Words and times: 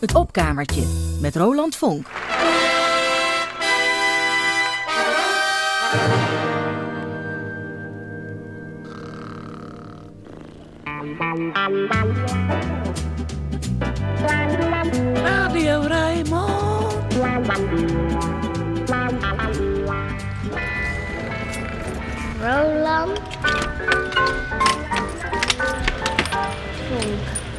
Het 0.00 0.14
opkamertje 0.14 0.82
met 1.20 1.36
Roland 1.36 1.76
Vonk. 1.76 2.06
Radio 15.14 15.80
Rijnmond. 15.80 17.14
Roland. 22.40 23.20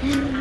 En 0.02 0.41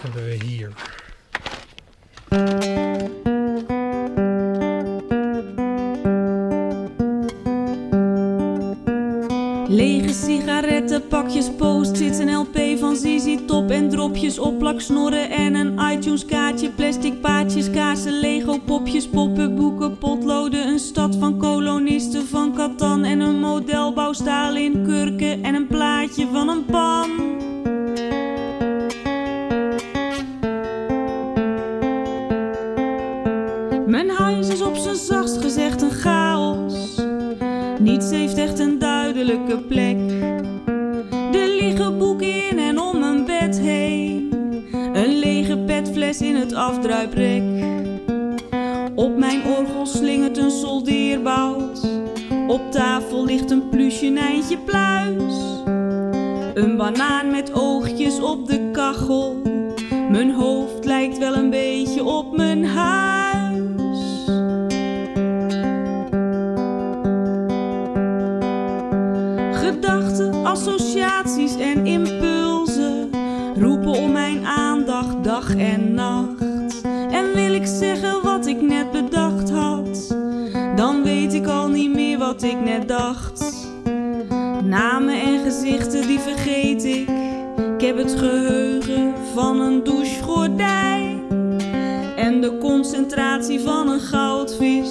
Hebben 0.00 0.24
we 0.24 0.44
hier? 0.44 0.72
Lege 9.68 10.12
sigaretten, 10.12 11.06
pakjes 11.08 11.50
post-its, 11.56 12.18
een 12.18 12.34
LP 12.34 12.58
van 12.78 12.96
ZZ 12.96 13.36
Top 13.46 13.70
en 13.70 13.88
dropjes, 13.88 14.38
opplaksnorren 14.38 15.30
en 15.30 15.54
een 15.54 15.78
iTunes 15.92 16.24
kaartje, 16.24 16.70
plastic 16.70 17.20
paadjes, 17.20 17.70
kaarsen, 17.70 18.20
Lego 18.20 18.58
popjes, 18.58 19.08
poppen, 19.08 19.54
boeken, 19.54 19.98
potloden, 19.98 20.68
een 20.68 20.78
stad 20.78 21.16
van 21.16 21.38
kolonisten 21.38 22.26
van 22.26 22.54
Catan 22.54 23.04
en 23.04 23.20
een 23.20 23.40
modelbouwstaal 23.40 24.56
in 24.56 24.79
duidelijke 39.50 39.66
plek. 39.66 39.96
Liggen 41.32 41.98
boeken 41.98 42.50
in 42.50 42.58
en 42.58 42.80
om 42.80 42.98
mijn 42.98 43.24
bed 43.24 43.60
heen. 43.60 44.34
Een 44.72 45.18
lege 45.18 45.58
petfles 45.58 46.20
in 46.20 46.34
het 46.34 46.54
afdruiprek. 46.54 47.42
Op 48.94 49.16
mijn 49.16 49.44
orgel 49.44 49.86
slingert 49.86 50.38
een 50.38 50.50
soldeerbout. 50.50 51.88
Op 52.48 52.70
tafel 52.70 53.24
ligt 53.24 53.50
een 53.50 53.68
plusje 53.68 54.58
pluis. 54.64 55.34
Een 56.54 56.76
banaan 56.76 57.30
met 57.30 57.52
oogjes 57.52 57.69
ik 82.42 82.60
net 82.60 82.88
dacht. 82.88 83.68
Namen 84.64 85.20
en 85.20 85.44
gezichten 85.44 86.06
die 86.06 86.18
vergeet 86.18 86.84
ik. 86.84 87.08
Ik 87.74 87.86
heb 87.86 87.96
het 87.96 88.14
geheugen 88.18 89.14
van 89.34 89.60
een 89.60 89.84
douchegordijn 89.84 91.20
en 92.16 92.40
de 92.40 92.58
concentratie 92.58 93.60
van 93.60 93.88
een 93.88 94.00
goudvis. 94.00 94.90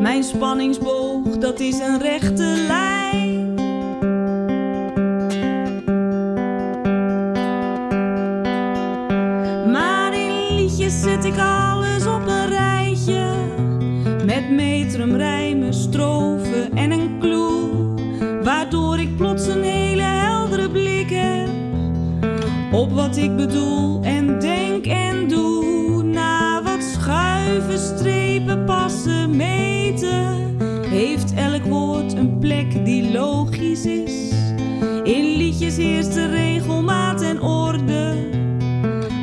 Mijn 0.00 0.24
spanningsboog, 0.24 1.38
dat 1.38 1.60
is 1.60 1.78
een 1.78 1.98
rechte 1.98 2.64
lijn. 2.66 3.54
Maar 9.72 10.14
in 10.14 10.56
liedjes 10.56 11.00
zet 11.00 11.24
ik 11.24 11.38
alles 11.38 12.06
op 12.06 12.26
een 12.26 12.48
rijtje. 12.48 13.34
Met 14.24 14.50
metrum, 14.50 15.16
rijmen, 15.16 15.74
strofen 15.74 16.53
ik 23.16 23.36
bedoel 23.36 24.02
en 24.02 24.38
denk 24.38 24.86
en 24.86 25.28
doe. 25.28 26.02
Na 26.02 26.62
wat 26.62 26.82
schuiven, 26.82 27.78
strepen, 27.78 28.64
passen, 28.64 29.36
meten. 29.36 30.56
Heeft 30.88 31.34
elk 31.34 31.64
woord 31.64 32.12
een 32.12 32.38
plek 32.38 32.84
die 32.84 33.12
logisch 33.12 33.86
is. 33.86 34.32
In 35.02 35.36
liedjes 35.36 35.76
heerst 35.76 36.14
de 36.14 36.26
regelmaat 36.26 37.22
en 37.22 37.42
orde 37.42 38.16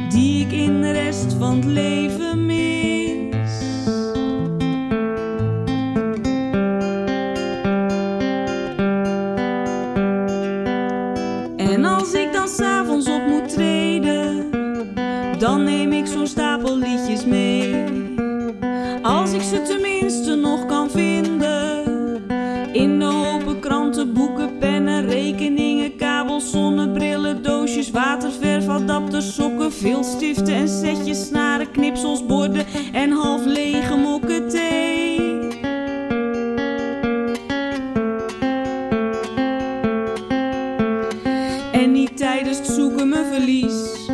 die 0.09 0.45
ik 0.45 0.51
in 0.51 0.81
de 0.81 0.91
rest 0.91 1.35
van 1.39 1.55
het 1.55 1.65
leven 1.65 2.30
sokken, 29.21 29.71
viltstiften 29.71 30.53
en 30.53 30.69
setjes, 30.69 31.27
snaren, 31.27 31.71
knipsels, 31.71 32.25
borden 32.25 32.65
en 32.93 33.11
half 33.11 33.45
lege 33.45 33.95
mokken 33.95 34.49
thee. 34.49 35.19
En 41.71 41.91
niet 41.91 42.17
tijdens 42.17 42.57
het 42.57 42.67
zoeken 42.67 43.09
me 43.09 43.29
verlies 43.31 44.09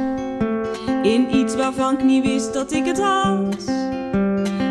in 1.02 1.36
iets 1.36 1.56
waarvan 1.56 1.94
ik 1.94 2.04
niet 2.04 2.26
wist 2.26 2.54
dat 2.54 2.72
ik 2.72 2.86
het 2.86 3.00
had. 3.00 3.66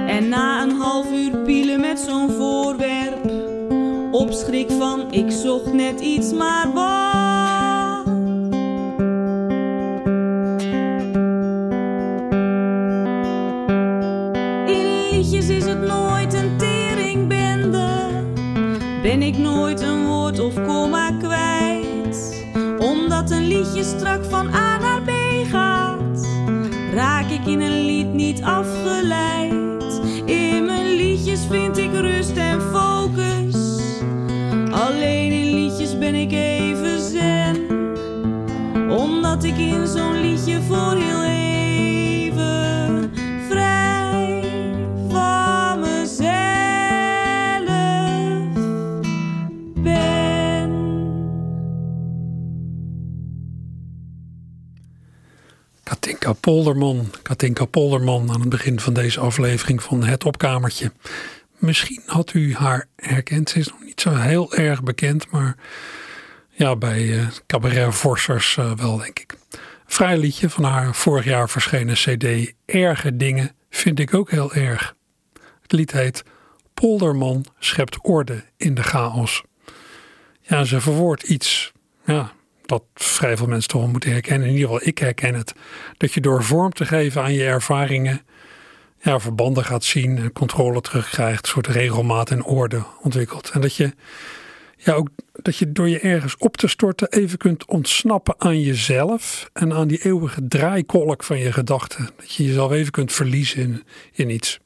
En 0.06 0.28
na 0.28 0.62
een 0.62 0.70
half 0.70 1.12
uur 1.12 1.38
pielen 1.38 1.80
met 1.80 1.98
zo'n 1.98 2.30
voorwerp, 2.30 3.30
op 4.10 4.32
schrik 4.32 4.70
van 4.70 5.12
ik 5.12 5.30
zocht 5.30 5.72
net 5.72 6.00
iets, 6.00 6.32
maar 6.32 6.72
wat? 6.72 7.25
Het 15.66 15.86
nooit 15.86 16.34
een 16.34 16.56
teringbende, 16.56 18.08
ben 19.02 19.22
ik 19.22 19.38
nooit 19.38 19.80
een 19.80 20.06
woord 20.06 20.38
of 20.38 20.54
komma 20.66 21.10
kwijt. 21.18 22.44
Omdat 22.78 23.30
een 23.30 23.46
liedje 23.46 23.84
strak 23.84 24.24
van 24.24 24.54
A 24.54 24.78
naar 24.78 25.02
B 25.02 25.10
gaat, 25.50 26.26
raak 26.94 27.30
ik 27.30 27.46
in 27.46 27.60
een 27.60 27.84
lied 27.84 28.12
niet 28.12 28.42
afgeleid. 28.42 30.00
In 30.24 30.64
mijn 30.64 30.94
liedjes 30.94 31.40
vind 31.50 31.78
ik 31.78 31.92
rust 31.92 32.36
en 32.36 32.60
focus. 32.60 33.80
Alleen 34.70 35.32
in 35.32 35.54
liedjes 35.54 35.98
ben 35.98 36.14
ik 36.14 36.32
even 36.32 37.00
zen. 37.00 37.56
Omdat 38.90 39.44
ik 39.44 39.58
in 39.58 39.86
zo'n 39.86 40.20
liedje 40.20 40.62
voor 40.62 40.94
heel 40.94 41.25
Polderman. 56.46 57.10
Katinka 57.22 57.64
Polderman 57.64 58.30
aan 58.30 58.40
het 58.40 58.48
begin 58.48 58.80
van 58.80 58.92
deze 58.92 59.20
aflevering 59.20 59.82
van 59.82 60.04
Het 60.04 60.24
Opkamertje. 60.24 60.92
Misschien 61.58 62.02
had 62.06 62.34
u 62.34 62.54
haar 62.54 62.86
herkend. 62.96 63.50
Ze 63.50 63.58
is 63.58 63.68
nog 63.68 63.82
niet 63.82 64.00
zo 64.00 64.14
heel 64.14 64.54
erg 64.54 64.82
bekend, 64.82 65.30
maar 65.30 65.56
ja, 66.50 66.76
bij 66.76 67.02
uh, 67.02 67.26
cabaret 67.46 67.94
Vorsers 67.94 68.56
uh, 68.56 68.72
wel, 68.72 68.96
denk 68.96 69.18
ik. 69.18 69.36
Vrij 69.86 70.18
liedje 70.18 70.50
van 70.50 70.64
haar 70.64 70.94
vorig 70.94 71.24
jaar 71.24 71.50
verschenen 71.50 71.94
cd 71.94 72.52
Erge 72.66 73.16
Dingen 73.16 73.56
vind 73.70 73.98
ik 73.98 74.14
ook 74.14 74.30
heel 74.30 74.52
erg. 74.52 74.94
Het 75.62 75.72
lied 75.72 75.92
heet 75.92 76.22
Polderman 76.74 77.44
schept 77.58 77.98
orde 78.02 78.44
in 78.56 78.74
de 78.74 78.82
chaos. 78.82 79.42
Ja, 80.40 80.64
ze 80.64 80.80
verwoordt 80.80 81.22
iets 81.22 81.72
ja, 82.04 82.32
dat 82.66 82.82
vrij 82.94 83.36
veel 83.36 83.46
mensen 83.46 83.70
toch 83.70 83.80
wel 83.80 83.90
moeten 83.90 84.10
herkennen. 84.10 84.48
In 84.48 84.54
ieder 84.54 84.68
geval, 84.68 84.86
ik 84.86 84.98
herken 84.98 85.34
het. 85.34 85.54
Dat 85.96 86.12
je 86.12 86.20
door 86.20 86.44
vorm 86.44 86.72
te 86.72 86.84
geven 86.84 87.22
aan 87.22 87.32
je 87.32 87.44
ervaringen, 87.44 88.20
ja, 89.00 89.20
verbanden 89.20 89.64
gaat 89.64 89.84
zien, 89.84 90.32
controle 90.32 90.80
terugkrijgt, 90.80 91.44
een 91.44 91.50
soort 91.50 91.66
regelmaat 91.66 92.30
en 92.30 92.44
orde 92.44 92.82
ontwikkelt. 93.02 93.50
En 93.50 93.60
dat 93.60 93.76
je, 93.76 93.92
ja, 94.76 94.92
ook 94.92 95.08
dat 95.32 95.56
je 95.56 95.72
door 95.72 95.88
je 95.88 96.00
ergens 96.00 96.36
op 96.36 96.56
te 96.56 96.68
storten 96.68 97.12
even 97.12 97.38
kunt 97.38 97.66
ontsnappen 97.66 98.34
aan 98.38 98.60
jezelf 98.60 99.50
en 99.52 99.72
aan 99.72 99.88
die 99.88 100.04
eeuwige 100.04 100.48
draaikolk 100.48 101.24
van 101.24 101.38
je 101.38 101.52
gedachten. 101.52 102.10
Dat 102.16 102.34
je 102.34 102.44
jezelf 102.44 102.72
even 102.72 102.92
kunt 102.92 103.12
verliezen 103.12 103.62
in, 103.62 103.84
in 104.12 104.30
iets. 104.30 104.58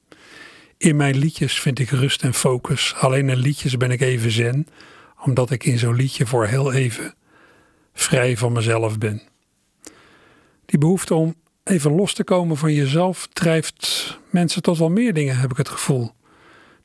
In 0.76 0.96
mijn 0.96 1.16
liedjes 1.16 1.60
vind 1.60 1.78
ik 1.78 1.90
rust 1.90 2.22
en 2.22 2.34
focus. 2.34 2.94
Alleen 2.96 3.28
in 3.28 3.36
liedjes 3.36 3.76
ben 3.76 3.90
ik 3.90 4.00
even 4.00 4.30
zen, 4.30 4.66
omdat 5.24 5.50
ik 5.50 5.64
in 5.64 5.78
zo'n 5.78 5.94
liedje 5.94 6.26
voor 6.26 6.46
heel 6.46 6.72
even 6.72 7.14
vrij 8.00 8.36
van 8.36 8.52
mezelf 8.52 8.98
ben. 8.98 9.22
Die 10.66 10.78
behoefte 10.78 11.14
om 11.14 11.34
even 11.64 11.94
los 11.94 12.14
te 12.14 12.24
komen 12.24 12.56
van 12.56 12.72
jezelf 12.72 13.28
drijft 13.32 14.18
mensen 14.30 14.62
tot 14.62 14.78
wel 14.78 14.90
meer 14.90 15.14
dingen, 15.14 15.38
heb 15.38 15.50
ik 15.50 15.56
het 15.56 15.68
gevoel. 15.68 16.12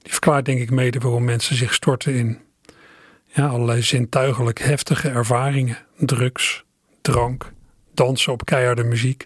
Die 0.02 0.12
verklaart 0.12 0.46
denk 0.46 0.60
ik 0.60 0.72
mede 0.72 1.00
waarom 1.00 1.24
mensen 1.24 1.56
zich 1.56 1.74
storten 1.74 2.14
in 2.14 2.40
ja, 3.26 3.48
allerlei 3.48 3.82
zintuigelijk 3.82 4.60
heftige 4.60 5.10
ervaringen. 5.10 5.78
Drugs, 5.98 6.64
drank, 7.02 7.52
dansen 7.94 8.32
op 8.32 8.46
keiharde 8.46 8.84
muziek, 8.84 9.26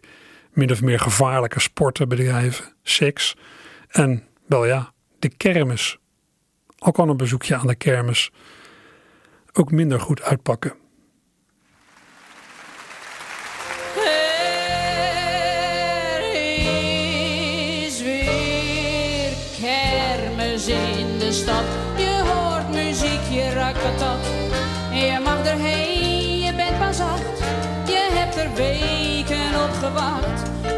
min 0.53 0.71
of 0.71 0.81
meer 0.81 0.99
gevaarlijke 0.99 1.59
sporten 1.59 2.09
bedrijven, 2.09 2.73
seks 2.83 3.35
en, 3.89 4.23
wel 4.45 4.65
ja, 4.65 4.93
de 5.19 5.29
kermis. 5.29 5.97
Al 6.77 6.91
kan 6.91 7.09
een 7.09 7.17
bezoekje 7.17 7.55
aan 7.55 7.67
de 7.67 7.75
kermis 7.75 8.31
ook 9.53 9.71
minder 9.71 9.99
goed 9.99 10.21
uitpakken. 10.21 10.73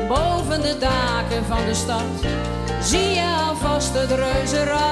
Boven 0.07 0.61
de 0.61 0.77
daken 0.79 1.45
van 1.45 1.65
de 1.65 1.73
stad 1.73 2.31
zie 2.81 3.09
je 3.09 3.35
alvast 3.47 3.93
het 3.93 4.11
reuzenrad. 4.11 4.91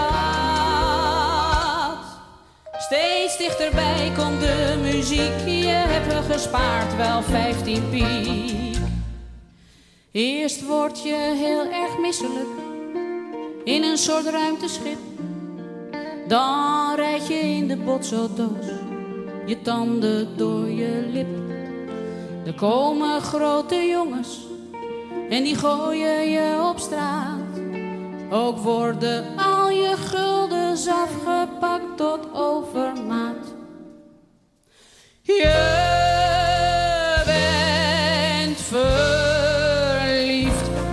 Steeds 2.77 3.37
dichterbij 3.37 4.11
komt 4.17 4.39
de 4.39 4.79
muziek. 4.81 5.45
Je 5.45 5.67
hebt 5.67 6.13
er 6.13 6.33
gespaard 6.33 6.95
wel 6.95 7.21
15 7.21 7.89
piek. 7.89 8.77
Eerst 10.11 10.65
word 10.65 11.03
je 11.03 11.35
heel 11.37 11.71
erg 11.71 11.97
misselijk 11.99 12.47
in 13.63 13.83
een 13.83 13.97
soort 13.97 14.25
ruimteschip. 14.25 14.97
Dan 16.27 16.95
rijd 16.95 17.27
je 17.27 17.39
in 17.39 17.67
de 17.67 17.77
botsauto's, 17.77 18.65
je 19.45 19.61
tanden 19.61 20.37
door 20.37 20.69
je 20.69 21.09
lip. 21.13 21.48
Er 22.45 22.53
komen 22.53 23.21
grote 23.21 23.75
jongens 23.75 24.47
en 25.29 25.43
die 25.43 25.55
gooien 25.55 26.29
je 26.29 26.69
op 26.69 26.79
straat. 26.79 27.59
Ook 28.29 28.57
worden 28.57 29.25
al 29.37 29.69
je 29.69 29.95
guldens 29.97 30.87
afgepakt 30.87 31.97
tot 31.97 32.19
overmaat. 32.33 33.53
Je 35.21 35.53
bent 37.25 38.61
verliefd 38.61 39.69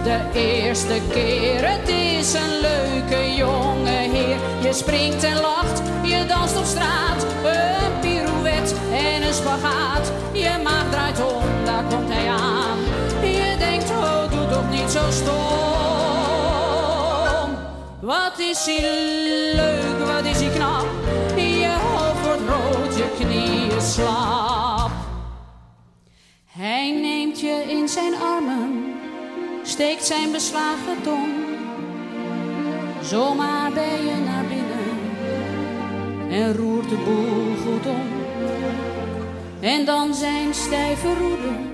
de 0.04 0.20
eerste 0.34 1.00
keer. 1.10 1.70
Het 1.70 1.88
is 1.88 2.34
een 2.34 2.60
leuke 2.60 3.34
jonge 3.34 3.90
heer. 3.90 4.36
Je 4.62 4.72
springt 4.72 5.22
en 5.22 5.40
lacht, 5.40 5.82
je 6.02 6.24
danst 6.26 6.56
op 6.56 6.64
straat. 6.64 7.26
Een 7.44 8.00
pirouette 8.00 8.74
en 8.92 9.22
een 9.22 9.34
spagaat. 9.34 10.12
Je 10.32 10.60
maag 10.62 10.90
draait 10.90 11.18
zo 14.96 15.10
stom. 15.10 15.36
Wat 18.00 18.38
is 18.38 18.64
hij 18.66 18.80
leuk, 19.54 20.06
wat 20.06 20.24
is 20.24 20.40
hij 20.40 20.50
knap. 20.50 20.86
Je 21.36 21.76
hoofd 21.80 22.22
wordt 22.26 22.42
rood, 22.48 22.96
je 22.96 23.08
knieën 23.18 23.82
slap. 23.82 24.90
Hij 26.46 26.90
neemt 27.00 27.40
je 27.40 27.64
in 27.68 27.88
zijn 27.88 28.14
armen, 28.14 28.94
steekt 29.62 30.04
zijn 30.04 30.32
beslagen 30.32 31.02
tong 31.02 31.46
Zomaar 33.02 33.72
ben 33.72 34.06
je 34.06 34.16
naar 34.24 34.44
binnen 34.44 34.98
en 36.30 36.56
roert 36.56 36.88
de 36.88 36.96
boel 36.96 37.54
goed 37.64 37.86
om. 37.86 38.06
En 39.60 39.84
dan 39.84 40.14
zijn 40.14 40.54
stijve 40.54 41.14
roeden 41.14 41.70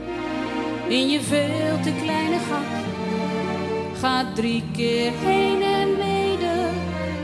in 0.88 1.08
je 1.08 1.20
veel 1.20 1.80
te 1.82 1.92
kleine 2.02 2.38
gat. 2.38 2.81
Gaat 4.02 4.34
drie 4.34 4.64
keer 4.72 5.12
heen 5.12 5.62
en 5.62 5.88
mede, 5.96 6.68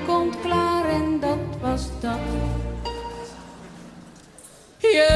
komt 0.06 0.40
klaar 0.40 0.84
en 0.84 1.20
dat 1.20 1.44
was 1.60 1.82
dat. 2.00 2.18
Je 4.78 5.10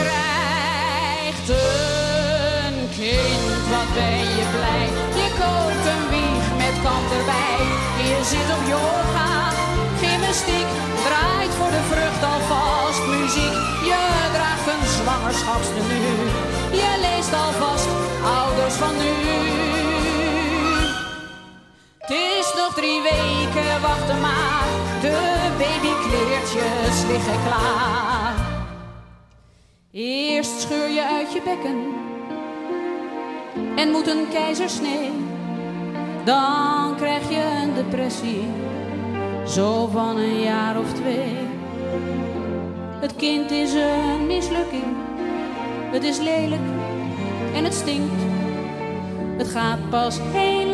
krijgt 0.00 1.48
een 1.48 2.76
kind, 2.98 3.62
wat 3.72 3.90
ben 3.94 4.20
je 4.38 4.46
blij. 4.56 4.86
Je 5.20 5.28
koopt 5.40 5.86
een 5.92 6.82
kant 6.82 7.10
erbij. 7.18 7.58
Je 8.10 8.20
zit 8.32 8.48
op 8.56 8.64
yoga, 8.74 9.30
gymnastiek, 10.00 10.70
draait 11.06 11.54
voor 11.58 11.70
de 11.70 11.82
vrucht 11.90 12.22
alvast 12.32 13.06
muziek. 13.06 13.56
Je 13.90 14.02
draagt 14.36 14.66
een 14.72 14.86
zwangerschapstenu, 14.98 16.02
je 16.80 16.92
leest 17.00 17.32
alvast 17.32 18.09
drie 22.74 23.02
weken, 23.02 23.80
wachten 23.80 24.20
maar, 24.20 24.68
de 25.00 25.48
babykleertjes 25.58 27.02
liggen 27.10 27.42
klaar. 27.46 28.34
Eerst 29.92 30.60
scheur 30.60 30.88
je 30.88 31.06
uit 31.06 31.32
je 31.32 31.42
bekken 31.44 31.78
en 33.76 33.90
moet 33.90 34.06
een 34.06 34.28
keizersnee 34.28 35.10
dan 36.24 36.96
krijg 36.96 37.28
je 37.28 37.62
een 37.62 37.74
depressie, 37.74 38.44
zo 39.46 39.86
van 39.86 40.16
een 40.16 40.40
jaar 40.40 40.78
of 40.78 40.92
twee. 40.92 41.36
Het 43.00 43.16
kind 43.16 43.50
is 43.50 43.72
een 43.72 44.26
mislukking, 44.26 44.96
het 45.92 46.04
is 46.04 46.18
lelijk 46.18 46.60
en 47.54 47.64
het 47.64 47.74
stinkt. 47.74 48.22
Het 49.36 49.48
gaat 49.48 49.90
pas 49.90 50.18
heel 50.20 50.69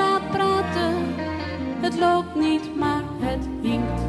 het 1.81 1.99
loopt 1.99 2.35
niet, 2.35 2.77
maar 2.77 3.03
het 3.21 3.49
hinkt. 3.63 4.01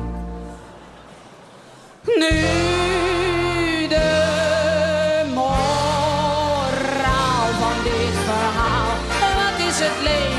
Nu 2.05 3.87
de 3.87 5.23
moraal 5.33 7.47
van 7.61 7.83
dit 7.83 8.15
verhaal, 8.25 8.91
wat 9.19 9.67
is 9.67 9.79
het 9.79 10.03
leven? 10.03 10.37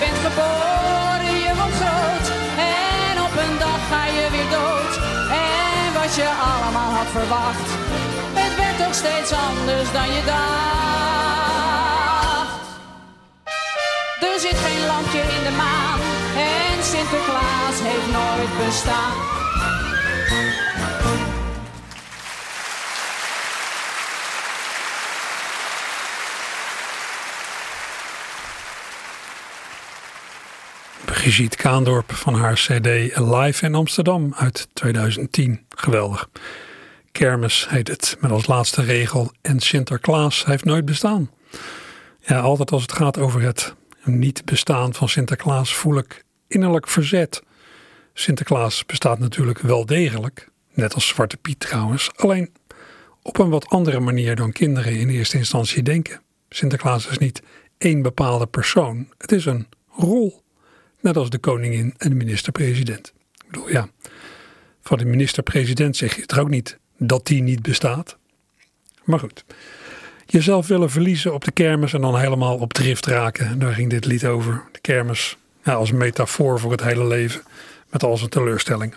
bent 0.00 0.18
geboren, 0.26 1.34
je 1.46 1.52
wordt 1.60 1.78
groot. 1.82 2.26
En 2.74 3.14
op 3.26 3.34
een 3.44 3.56
dag 3.58 3.80
ga 3.90 4.02
je 4.16 4.24
weer 4.34 4.50
dood. 4.58 4.92
En 5.46 5.86
wat 5.98 6.12
je 6.20 6.28
allemaal 6.50 6.92
had 6.98 7.10
verwacht, 7.18 7.68
het 8.40 8.54
werd 8.56 8.76
toch 8.82 8.94
steeds 8.94 9.32
anders 9.32 9.92
dan 9.92 10.08
je 10.14 10.22
dacht. 10.24 11.89
Er 14.40 14.48
zit 14.48 14.58
geen 14.58 14.86
landje 14.86 15.18
in 15.18 15.44
de 15.44 15.54
maan 15.56 16.00
en 16.36 16.84
Sinterklaas 16.84 17.80
heeft 17.82 18.12
nooit 18.12 18.66
bestaan. 18.66 19.16
Brigitte 31.04 31.56
Kaandorp 31.56 32.12
van 32.12 32.34
haar 32.34 32.54
CD 32.54 32.86
Live 33.16 33.64
in 33.64 33.74
Amsterdam 33.74 34.34
uit 34.36 34.68
2010. 34.72 35.66
Geweldig. 35.68 36.28
Kermis 37.12 37.66
heet 37.68 37.88
het, 37.88 38.16
met 38.20 38.30
als 38.30 38.46
laatste 38.46 38.82
regel. 38.82 39.32
En 39.40 39.60
Sinterklaas 39.60 40.44
heeft 40.44 40.64
nooit 40.64 40.84
bestaan. 40.84 41.30
Ja, 42.20 42.40
altijd 42.40 42.72
als 42.72 42.82
het 42.82 42.92
gaat 42.92 43.18
over 43.18 43.42
het 43.42 43.74
niet 44.04 44.44
bestaan 44.44 44.94
van 44.94 45.08
Sinterklaas 45.08 45.74
voel 45.74 45.98
ik 45.98 46.24
innerlijk 46.46 46.88
verzet. 46.88 47.42
Sinterklaas 48.14 48.86
bestaat 48.86 49.18
natuurlijk 49.18 49.58
wel 49.58 49.86
degelijk, 49.86 50.48
net 50.72 50.94
als 50.94 51.08
Zwarte 51.08 51.36
Piet 51.36 51.60
trouwens, 51.60 52.10
alleen 52.16 52.52
op 53.22 53.38
een 53.38 53.50
wat 53.50 53.68
andere 53.68 54.00
manier 54.00 54.36
dan 54.36 54.52
kinderen 54.52 54.98
in 54.98 55.08
eerste 55.08 55.36
instantie 55.36 55.82
denken. 55.82 56.20
Sinterklaas 56.48 57.06
is 57.06 57.18
niet 57.18 57.42
één 57.78 58.02
bepaalde 58.02 58.46
persoon, 58.46 59.08
het 59.18 59.32
is 59.32 59.44
een 59.44 59.66
rol, 59.88 60.42
net 61.00 61.16
als 61.16 61.30
de 61.30 61.38
koningin 61.38 61.94
en 61.96 62.08
de 62.08 62.14
minister-president. 62.14 63.12
Ik 63.44 63.46
bedoel, 63.46 63.70
ja, 63.70 63.88
van 64.82 64.98
de 64.98 65.04
minister-president 65.04 65.96
zeg 65.96 66.14
je 66.14 66.20
het 66.20 66.38
ook 66.38 66.48
niet 66.48 66.78
dat 66.98 67.26
die 67.26 67.42
niet 67.42 67.62
bestaat. 67.62 68.18
Maar 69.04 69.18
goed, 69.18 69.44
jezelf 70.30 70.66
willen 70.66 70.90
verliezen 70.90 71.34
op 71.34 71.44
de 71.44 71.52
kermis 71.52 71.92
en 71.92 72.00
dan 72.00 72.18
helemaal 72.18 72.56
op 72.56 72.72
drift 72.72 73.06
raken. 73.06 73.58
Daar 73.58 73.72
ging 73.72 73.90
dit 73.90 74.04
lied 74.04 74.26
over. 74.26 74.62
De 74.72 74.80
kermis 74.80 75.36
ja, 75.64 75.72
als 75.72 75.92
metafoor 75.92 76.60
voor 76.60 76.70
het 76.70 76.82
hele 76.82 77.06
leven 77.06 77.42
met 77.90 78.02
al 78.04 78.16
zijn 78.16 78.30
teleurstellingen. 78.30 78.96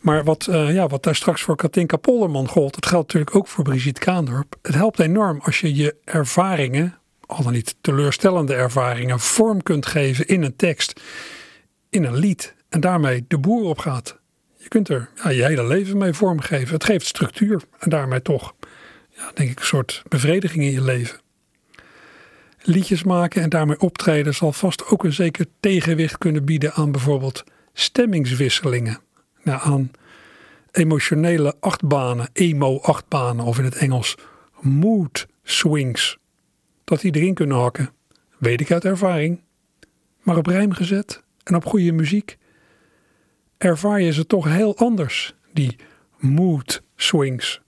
Maar 0.00 0.24
wat, 0.24 0.46
uh, 0.50 0.74
ja, 0.74 0.86
wat 0.86 1.02
daar 1.02 1.14
straks 1.14 1.42
voor 1.42 1.56
Katinka 1.56 1.96
Polderman 1.96 2.48
gold, 2.48 2.74
dat 2.74 2.86
geldt 2.86 3.06
natuurlijk 3.06 3.36
ook 3.36 3.48
voor 3.48 3.64
Brigitte 3.64 4.00
Kaandorp. 4.00 4.56
Het 4.62 4.74
helpt 4.74 5.00
enorm 5.00 5.40
als 5.42 5.60
je 5.60 5.74
je 5.74 5.94
ervaringen, 6.04 6.98
al 7.26 7.42
dan 7.42 7.52
niet 7.52 7.76
teleurstellende 7.80 8.54
ervaringen, 8.54 9.20
vorm 9.20 9.62
kunt 9.62 9.86
geven 9.86 10.26
in 10.26 10.42
een 10.42 10.56
tekst, 10.56 11.00
in 11.90 12.04
een 12.04 12.16
lied. 12.16 12.54
En 12.68 12.80
daarmee 12.80 13.24
de 13.28 13.38
boer 13.38 13.64
op 13.64 13.78
gaat. 13.78 14.18
Je 14.56 14.68
kunt 14.68 14.88
er 14.88 15.08
ja, 15.22 15.30
je 15.30 15.44
hele 15.44 15.66
leven 15.66 15.98
mee 15.98 16.12
vormgeven. 16.12 16.74
Het 16.74 16.84
geeft 16.84 17.06
structuur 17.06 17.62
en 17.78 17.90
daarmee 17.90 18.22
toch, 18.22 18.54
ja, 19.16 19.30
denk 19.34 19.50
ik, 19.50 19.58
een 19.58 19.66
soort 19.66 20.02
bevrediging 20.08 20.64
in 20.64 20.72
je 20.72 20.82
leven. 20.82 21.20
Liedjes 22.62 23.02
maken 23.02 23.42
en 23.42 23.48
daarmee 23.48 23.80
optreden 23.80 24.34
zal 24.34 24.52
vast 24.52 24.86
ook 24.86 25.04
een 25.04 25.12
zeker 25.12 25.46
tegenwicht 25.60 26.18
kunnen 26.18 26.44
bieden 26.44 26.72
aan 26.72 26.92
bijvoorbeeld 26.92 27.44
stemmingswisselingen. 27.72 28.98
Nou, 29.42 29.60
aan 29.62 29.90
emotionele 30.70 31.54
achtbanen, 31.60 32.28
emo-achtbanen 32.32 33.44
of 33.44 33.58
in 33.58 33.64
het 33.64 33.74
Engels 33.74 34.16
mood 34.60 35.26
swings. 35.42 36.18
Dat 36.84 37.00
die 37.00 37.14
erin 37.14 37.34
kunnen 37.34 37.56
hakken, 37.56 37.90
weet 38.38 38.60
ik 38.60 38.72
uit 38.72 38.84
ervaring. 38.84 39.40
Maar 40.22 40.36
op 40.36 40.46
rijm 40.46 40.72
gezet 40.72 41.22
en 41.42 41.54
op 41.54 41.64
goede 41.64 41.92
muziek 41.92 42.38
ervaar 43.58 44.00
je 44.00 44.12
ze 44.12 44.26
toch 44.26 44.44
heel 44.44 44.76
anders, 44.76 45.34
die 45.52 45.76
mood 46.18 46.82
swings. 46.96 47.60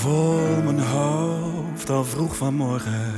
Vol 0.00 0.62
mijn 0.64 0.80
hoofd 0.80 1.90
al 1.90 2.04
vroeg 2.04 2.36
vanmorgen. 2.36 3.14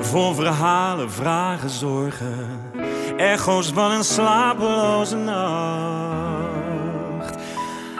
Vol 0.00 0.34
verhalen, 0.34 1.10
vragen, 1.10 1.70
zorgen. 1.70 2.60
Echo's 3.16 3.72
van 3.74 3.90
een 3.90 4.04
slapeloze 4.04 5.16
nacht. 5.16 5.44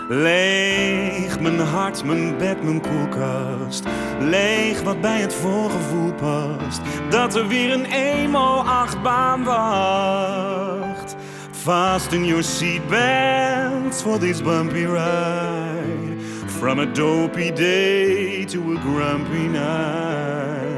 Leeg 0.09 1.41
mijn 1.41 1.61
hart, 1.61 2.05
mijn 2.05 2.39
bed, 2.39 2.63
mijn 2.63 2.81
koelkast. 2.81 3.85
Leeg 4.21 4.83
wat 4.83 5.01
bij 5.01 5.21
het 5.21 5.35
voorgevoel 5.35 6.13
past. 6.13 6.81
Dat 7.11 7.35
er 7.35 7.49
weer 7.49 7.73
een 7.73 7.85
emo-achtbaan 7.85 9.45
wacht. 9.45 11.17
Fast 11.51 12.13
in 12.13 12.25
your 12.25 12.43
seatbelts 12.43 14.03
for 14.03 14.19
this 14.19 14.43
bumpy 14.43 14.85
ride. 14.85 16.14
From 16.59 16.79
a 16.79 16.87
dopey 16.87 17.51
day 17.51 18.45
to 18.45 18.59
a 18.59 18.81
grumpy 18.81 19.49
night. 19.49 20.75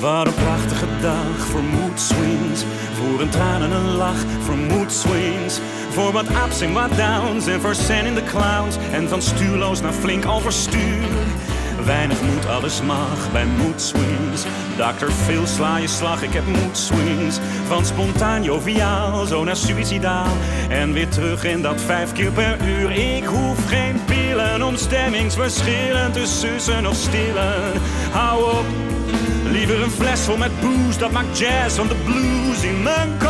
Wat 0.00 0.26
een 0.26 0.34
prachtige 0.34 0.86
dag 1.00 1.38
voor 1.38 1.62
mood 1.62 2.00
swings. 2.00 2.64
Voor 2.92 3.20
een 3.20 3.28
traan 3.28 3.62
en 3.62 3.70
een 3.70 3.94
lach, 3.96 4.24
voor 4.40 4.56
mood 4.56 4.92
swings. 4.92 5.60
Voor 5.90 6.12
wat 6.12 6.26
ups 6.44 6.60
en 6.60 6.72
wat 6.72 6.96
downs 6.96 7.46
en 7.46 7.60
voor 7.60 7.74
in 8.04 8.14
de 8.14 8.24
clowns. 8.24 8.76
En 8.92 9.08
van 9.08 9.22
stuurloos 9.22 9.80
naar 9.80 9.92
flink 9.92 10.26
overstuur. 10.26 11.06
Weinig 11.84 12.22
moed, 12.22 12.46
alles 12.46 12.82
mag 12.82 13.32
bij 13.32 13.46
mood 13.46 13.80
swings. 13.80 14.42
Dr. 14.76 15.10
Phil, 15.24 15.46
sla 15.46 15.76
je 15.76 15.86
slag, 15.86 16.22
ik 16.22 16.32
heb 16.32 16.46
mood 16.46 16.76
swings. 16.76 17.38
Van 17.66 17.84
spontaan 17.84 18.42
joviaal, 18.42 19.26
zo 19.26 19.44
naar 19.44 19.56
suicidaal. 19.56 20.36
En 20.68 20.92
weer 20.92 21.08
terug 21.08 21.44
in 21.44 21.62
dat 21.62 21.80
vijf 21.80 22.12
keer 22.12 22.30
per 22.30 22.56
uur. 22.64 22.90
Ik 22.90 23.24
hoef 23.24 23.68
geen 23.68 24.00
pillen 24.04 24.62
om 24.62 24.76
stemmingsverschillen 24.76 26.12
te 26.12 26.26
sussen 26.26 26.86
of 26.86 26.96
stillen. 26.96 27.72
Hou 28.10 28.42
op, 28.58 28.66
liever 29.50 29.82
een 29.82 29.90
fles 29.90 30.20
vol 30.20 30.36
met 30.36 30.60
booze. 30.60 30.98
Dat 30.98 31.10
maakt 31.10 31.38
jazz 31.38 31.76
van 31.76 31.88
de 31.88 31.96
blues 32.04 32.62
in 32.62 32.82
mijn 32.82 33.10
kop. 33.18 33.28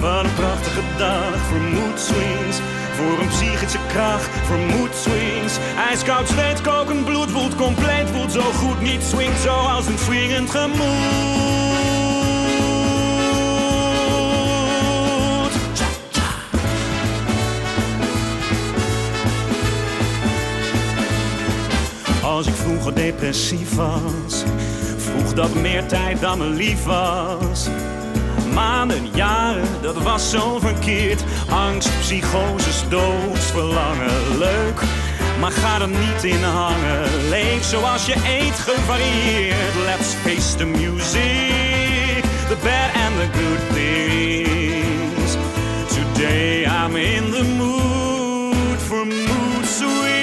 Wat 0.00 0.24
een 0.24 0.34
prachtige 0.34 0.80
dag 0.98 1.36
voor 1.48 1.60
mood 1.60 2.00
swings. 2.00 2.60
Voor 2.96 3.18
een 3.20 3.28
psychische 3.28 3.78
kracht, 3.92 4.30
voor 4.46 4.58
mood 4.58 4.94
swings. 4.94 5.58
Ijskoud 5.88 6.28
zweet, 6.28 6.60
kokend 6.60 7.04
bloed 7.04 7.30
voelt 7.30 7.54
compleet. 7.54 8.10
Voelt 8.12 8.32
zo 8.32 8.40
goed, 8.40 8.80
niet 8.80 9.02
swingt 9.02 9.40
zoals 9.40 9.86
een 9.86 9.98
swingend 9.98 10.50
gemoed. 10.50 10.80
Als 22.22 22.46
ik 22.46 22.54
vroeger 22.54 22.94
depressief 22.94 23.74
was, 23.74 24.42
vroeg 24.96 25.32
dat 25.32 25.54
meer 25.54 25.86
tijd 25.86 26.20
dan 26.20 26.38
me 26.38 26.44
lief 26.44 26.84
was 26.84 27.68
maanden, 28.54 29.08
jaren, 29.14 29.68
dat 29.80 30.02
was 30.02 30.30
zo 30.30 30.58
verkeerd. 30.58 31.24
Angst, 31.50 31.90
psychoses, 32.00 32.84
doodsverlangen, 32.88 34.38
leuk. 34.38 34.80
Maar 35.40 35.50
ga 35.50 35.80
er 35.80 35.88
niet 35.88 36.24
in 36.24 36.42
hangen. 36.42 37.28
Leef 37.28 37.64
zoals 37.64 38.06
je 38.06 38.14
eet, 38.26 38.54
gevarieerd. 38.54 39.74
Let's 39.84 40.14
face 40.14 40.56
the 40.56 40.66
music, 40.66 42.22
the 42.48 42.56
bad 42.62 42.90
and 42.94 43.14
the 43.20 43.38
good 43.38 43.74
things. 43.74 45.36
Today 45.94 46.64
I'm 46.64 46.96
in 46.96 47.30
the 47.30 47.44
mood 47.58 48.78
for 48.78 49.06
mood 49.06 49.66
swings. 49.66 50.21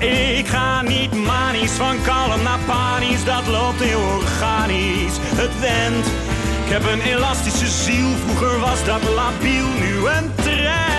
Ik 0.00 0.48
ga 0.48 0.82
niet 0.82 1.14
manisch 1.14 1.70
van 1.70 2.02
kalm 2.02 2.42
naar 2.42 2.58
panisch, 2.66 3.24
dat 3.24 3.46
loopt 3.46 3.80
heel 3.80 4.00
organisch. 4.00 5.16
Het 5.20 5.60
went, 5.60 6.06
ik 6.64 6.72
heb 6.72 6.84
een 6.92 7.00
elastische 7.00 7.66
ziel, 7.66 8.08
vroeger 8.24 8.58
was 8.58 8.84
dat 8.84 9.02
labiel, 9.02 9.66
nu 9.78 10.08
een 10.08 10.34
trend. 10.34 10.89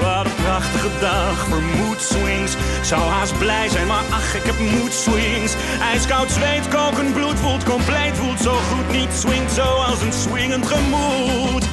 Wat 0.00 0.24
een 0.24 0.34
prachtige 0.44 0.88
dag 1.00 1.38
voor 1.48 1.62
mood 1.62 2.02
swings. 2.02 2.52
Zou 2.82 3.00
haast 3.00 3.38
blij 3.38 3.68
zijn, 3.68 3.86
maar 3.86 4.04
ach, 4.10 4.34
ik 4.34 4.42
heb 4.44 4.58
mood 4.58 4.92
swings. 4.92 5.52
Ijskoud 5.80 6.30
zweet, 6.30 6.68
kokend 6.68 7.12
bloed 7.14 7.38
voelt 7.38 7.64
compleet, 7.64 8.16
voelt 8.16 8.40
zo 8.40 8.52
goed 8.52 8.92
niet. 8.92 9.12
Swingt 9.12 9.52
zoals 9.52 10.00
een 10.00 10.12
swingend 10.12 10.66
gemoed. 10.66 11.64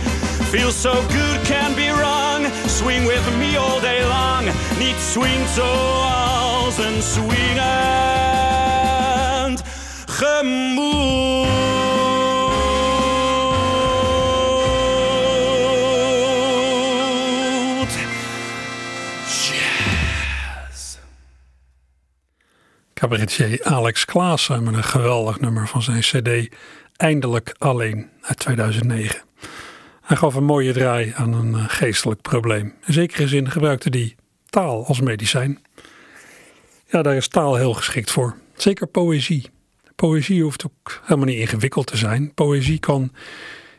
Feels 0.50 0.82
so 0.82 0.92
good, 0.92 1.42
can't 1.48 1.76
be 1.76 1.92
wrong. 1.98 2.46
Swing 2.68 3.06
with 3.08 3.38
me 3.38 3.58
all 3.58 3.82
day 3.82 4.04
long. 4.04 4.46
Niet 4.80 4.96
swingt 5.12 5.50
zoals 5.56 6.78
een 6.78 7.02
swingend 7.02 7.56
gemoed. 10.06 11.65
Cabaretier 23.00 23.64
Alex 23.64 24.06
Klaassen 24.06 24.64
met 24.64 24.74
een 24.74 24.84
geweldig 24.84 25.40
nummer 25.40 25.68
van 25.68 25.82
zijn 25.82 26.00
CD 26.00 26.56
Eindelijk 26.96 27.56
Alleen 27.58 28.10
uit 28.22 28.38
2009. 28.38 29.22
Hij 30.02 30.18
gaf 30.18 30.36
een 30.36 30.44
mooie 30.44 30.74
draai 30.74 31.14
aan 31.16 31.34
een 31.34 31.56
eh, 31.56 31.64
geestelijk 31.68 32.22
probleem. 32.22 32.74
In 32.86 32.94
zekere 32.94 33.28
zin 33.28 33.52
gebruikte 33.52 33.90
hij 33.90 34.16
taal 34.50 34.86
als 34.86 35.02
medicijn. 35.02 35.60
Ja, 36.88 37.02
daar 37.02 37.16
is 37.16 37.28
taal 37.28 37.56
heel 37.56 37.74
geschikt 37.74 38.12
voor. 38.12 38.36
Zeker 38.54 38.88
poëzie. 38.88 39.50
Poëzie 39.96 40.44
hoeft 40.44 40.66
ook 40.66 41.02
helemaal 41.02 41.26
niet 41.26 41.40
ingewikkeld 41.40 41.88
te 41.88 41.98
zijn. 41.98 42.34
Poëzie 42.34 42.80
kan 42.80 43.12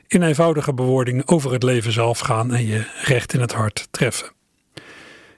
in 0.06 0.22
eenvoudige 0.22 0.74
bewoordingen 0.74 1.28
over 1.28 1.52
het 1.52 1.62
leven 1.62 1.92
zelf 1.92 2.18
gaan 2.18 2.54
en 2.54 2.66
je 2.66 2.84
recht 3.02 3.32
in 3.32 3.40
het 3.40 3.52
hart 3.52 3.88
treffen. 3.90 4.35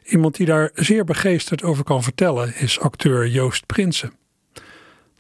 Iemand 0.09 0.37
die 0.37 0.47
daar 0.47 0.71
zeer 0.75 1.05
begeesterd 1.05 1.63
over 1.63 1.85
kan 1.85 2.03
vertellen 2.03 2.55
is 2.57 2.81
acteur 2.81 3.27
Joost 3.27 3.67
Prinsen. 3.67 4.13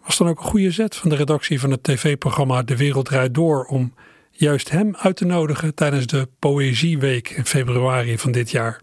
Was 0.04 0.16
dan 0.16 0.28
ook 0.28 0.38
een 0.38 0.44
goede 0.44 0.70
zet 0.70 0.96
van 0.96 1.10
de 1.10 1.16
redactie 1.16 1.60
van 1.60 1.70
het 1.70 1.82
tv-programma 1.82 2.62
De 2.62 2.76
Wereld 2.76 3.04
Draait 3.04 3.34
Door 3.34 3.64
om 3.64 3.94
juist 4.30 4.70
hem 4.70 4.96
uit 4.96 5.16
te 5.16 5.24
nodigen 5.24 5.74
tijdens 5.74 6.06
de 6.06 6.28
Poëzieweek 6.38 7.30
in 7.30 7.46
februari 7.46 8.18
van 8.18 8.32
dit 8.32 8.50
jaar. 8.50 8.80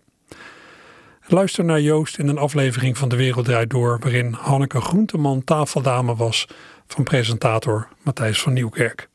Luister 1.27 1.65
naar 1.65 1.81
Joost 1.81 2.17
in 2.17 2.27
een 2.27 2.37
aflevering 2.37 2.97
van 2.97 3.09
De 3.09 3.15
Wereld 3.15 3.45
Draait 3.45 3.69
Door, 3.69 3.99
waarin 3.99 4.33
Hanneke 4.33 4.81
Groenteman 4.81 5.43
tafeldame 5.43 6.15
was 6.15 6.47
van 6.87 7.03
presentator 7.03 7.87
Matthijs 8.03 8.41
van 8.41 8.53
Nieuwkerk. 8.53 9.09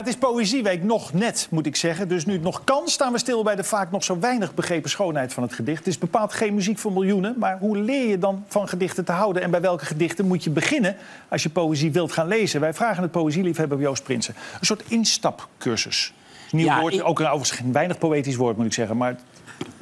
Het 0.00 0.08
is 0.08 0.16
Poëzieweek 0.16 0.82
nog 0.82 1.12
net, 1.12 1.46
moet 1.50 1.66
ik 1.66 1.76
zeggen. 1.76 2.08
Dus 2.08 2.26
nu 2.26 2.32
het 2.32 2.42
nog 2.42 2.64
kan, 2.64 2.88
staan 2.88 3.12
we 3.12 3.18
stil 3.18 3.42
bij 3.42 3.56
de 3.56 3.64
vaak 3.64 3.90
nog 3.90 4.04
zo 4.04 4.18
weinig 4.18 4.54
begrepen 4.54 4.90
schoonheid 4.90 5.32
van 5.32 5.42
het 5.42 5.52
gedicht. 5.52 5.78
Het 5.78 5.86
is 5.86 5.98
bepaald 5.98 6.32
geen 6.32 6.54
muziek 6.54 6.78
voor 6.78 6.92
miljoenen, 6.92 7.34
maar 7.38 7.58
hoe 7.58 7.78
leer 7.78 8.08
je 8.08 8.18
dan 8.18 8.44
van 8.48 8.68
gedichten 8.68 9.04
te 9.04 9.12
houden? 9.12 9.42
En 9.42 9.50
bij 9.50 9.60
welke 9.60 9.84
gedichten 9.84 10.26
moet 10.26 10.44
je 10.44 10.50
beginnen 10.50 10.96
als 11.28 11.42
je 11.42 11.48
poëzie 11.50 11.92
wilt 11.92 12.12
gaan 12.12 12.26
lezen? 12.26 12.60
Wij 12.60 12.74
vragen 12.74 13.02
het 13.02 13.10
poëzieliefhebber 13.12 13.78
Joost 13.80 14.02
Prinsen. 14.02 14.34
Een 14.60 14.66
soort 14.66 14.82
instapcursus. 14.88 16.12
Nieuw 16.50 16.64
Ja, 16.66 16.80
woord, 16.80 16.94
ik- 16.94 17.04
ook 17.04 17.18
een 17.18 17.26
overigens 17.26 17.50
geen 17.60 17.72
weinig 17.72 17.98
poëtisch 17.98 18.36
woord, 18.36 18.56
moet 18.56 18.66
ik 18.66 18.72
zeggen. 18.72 18.96
Maar 18.96 19.16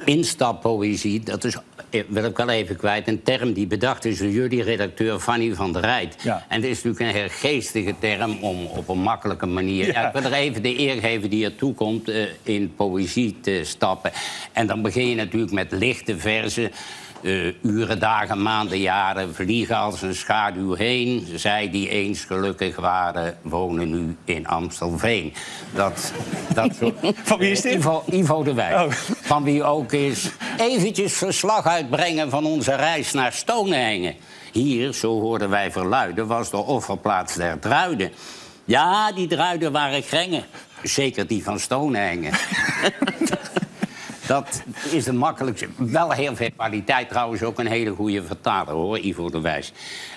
Instappoëzie, 0.05 1.19
dat 1.19 1.43
is, 1.43 1.55
eh, 1.89 2.03
wil 2.07 2.23
ik 2.23 2.37
wel 2.37 2.49
even 2.49 2.75
kwijt, 2.75 3.07
een 3.07 3.23
term 3.23 3.53
die 3.53 3.67
bedacht 3.67 4.05
is 4.05 4.17
door 4.17 4.29
jullie 4.29 4.63
redacteur 4.63 5.19
Fanny 5.19 5.53
van 5.55 5.73
der 5.73 5.81
Rijt. 5.81 6.15
Ja. 6.23 6.45
En 6.47 6.61
dit 6.61 6.69
is 6.69 6.83
natuurlijk 6.83 7.15
een 7.15 7.21
heel 7.21 7.29
geestige 7.31 7.95
term 7.99 8.37
om 8.41 8.65
op 8.65 8.89
een 8.89 9.01
makkelijke 9.01 9.45
manier... 9.45 9.85
Ja. 9.85 10.01
Ja, 10.01 10.07
ik 10.07 10.13
wil 10.13 10.31
er 10.31 10.37
even 10.37 10.61
de 10.61 10.79
eer 10.79 11.01
geven 11.01 11.29
die 11.29 11.45
ertoe 11.45 11.73
komt 11.73 12.09
eh, 12.09 12.23
in 12.43 12.73
poëzie 12.75 13.37
te 13.41 13.61
stappen. 13.63 14.11
En 14.53 14.67
dan 14.67 14.81
begin 14.81 15.07
je 15.07 15.15
natuurlijk 15.15 15.51
met 15.51 15.71
lichte 15.71 16.17
verzen... 16.17 16.71
eh, 17.21 17.53
uren, 17.63 17.99
dagen, 17.99 18.41
maanden, 18.41 18.79
jaren 18.79 19.35
vliegen 19.35 19.77
als 19.77 20.01
een 20.01 20.15
schaduw 20.15 20.73
heen. 20.73 21.27
Zij 21.35 21.69
die 21.69 21.89
eens 21.89 22.23
gelukkig 22.23 22.75
waren, 22.75 23.37
wonen 23.41 23.89
nu 23.89 24.15
in 24.25 24.47
Amstelveen. 24.47 25.33
Dat, 25.73 26.13
dat 26.53 26.75
soort... 26.79 26.95
Van 27.23 27.37
wie 27.37 27.51
is 27.51 27.61
dit? 27.61 27.73
Ivo, 27.73 28.03
Ivo 28.11 28.43
de 28.43 28.53
Wijk. 28.53 28.75
Oh. 28.75 28.91
Van 29.29 29.43
wie 29.43 29.63
ook 29.63 29.91
is 29.91 30.29
eventjes 30.57 31.13
verslag 31.13 31.65
uitbrengen 31.65 32.29
van 32.29 32.45
onze 32.45 32.75
reis 32.75 33.11
naar 33.11 33.33
Stonehenge. 33.33 34.15
Hier, 34.51 34.93
zo 34.93 35.19
hoorden 35.19 35.49
wij 35.49 35.71
verluiden, 35.71 36.27
was 36.27 36.49
de 36.49 36.57
offerplaats 36.57 37.35
der 37.35 37.59
druiden. 37.59 38.11
Ja, 38.65 39.11
die 39.11 39.27
druiden 39.27 39.71
waren 39.71 40.03
grengen. 40.03 40.45
Zeker 40.83 41.27
die 41.27 41.43
van 41.43 41.59
Stonehenge. 41.59 42.29
Dat 44.27 44.63
is 44.91 45.03
de 45.03 45.13
makkelijkste. 45.13 45.67
Wel 45.77 46.11
heel 46.11 46.35
veel 46.35 46.51
kwaliteit, 46.55 47.09
trouwens 47.09 47.43
ook 47.43 47.59
een 47.59 47.67
hele 47.67 47.91
goede 47.91 48.23
vertaler 48.23 48.73
hoor, 48.73 48.99
Ivo 48.99 49.29
de 49.29 49.41
Wijs. 49.41 49.71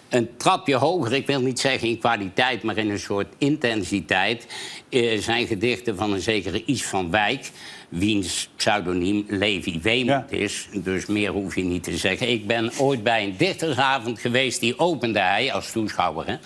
Een 0.09 0.37
trapje 0.37 0.77
hoger, 0.77 1.13
ik 1.13 1.27
wil 1.27 1.41
niet 1.41 1.61
zeggen 1.61 1.89
in 1.89 1.99
kwaliteit, 1.99 2.63
maar 2.63 2.77
in 2.77 2.91
een 2.91 2.99
soort 2.99 3.35
intensiteit, 3.39 4.47
eh, 4.89 5.19
zijn 5.19 5.47
gedichten 5.47 5.97
van 5.97 6.13
een 6.13 6.21
zekere 6.21 6.65
Is 6.65 6.85
van 6.85 7.11
Wijk, 7.11 7.51
wiens 7.93 8.49
pseudoniem 8.57 9.25
Levi 9.29 9.81
Weemoed 9.83 10.31
Ja. 10.31 10.39
is. 10.39 10.69
Dus 10.73 11.07
meer 11.07 11.31
hoef 11.31 11.55
je 11.55 11.65
niet 11.65 11.83
te 11.83 11.97
zeggen. 11.97 12.29
Ik 12.31 12.47
ben 12.47 12.71
ooit 12.79 13.03
bij 13.03 13.25
een 13.25 13.35
dichtersavond 13.37 14.19
geweest, 14.19 14.61
die 14.61 14.79
opende 14.79 15.19
hij 15.21 15.53
als 15.53 15.73
toeschouwer. 15.73 16.27
Hè? 16.27 16.37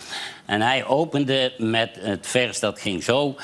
En 0.47 0.61
hij 0.61 0.85
opende 0.87 1.53
met 1.59 1.91
het 2.01 2.27
vers 2.27 2.61
dat 2.61 2.81
ging 2.81 3.03
zo. 3.03 3.37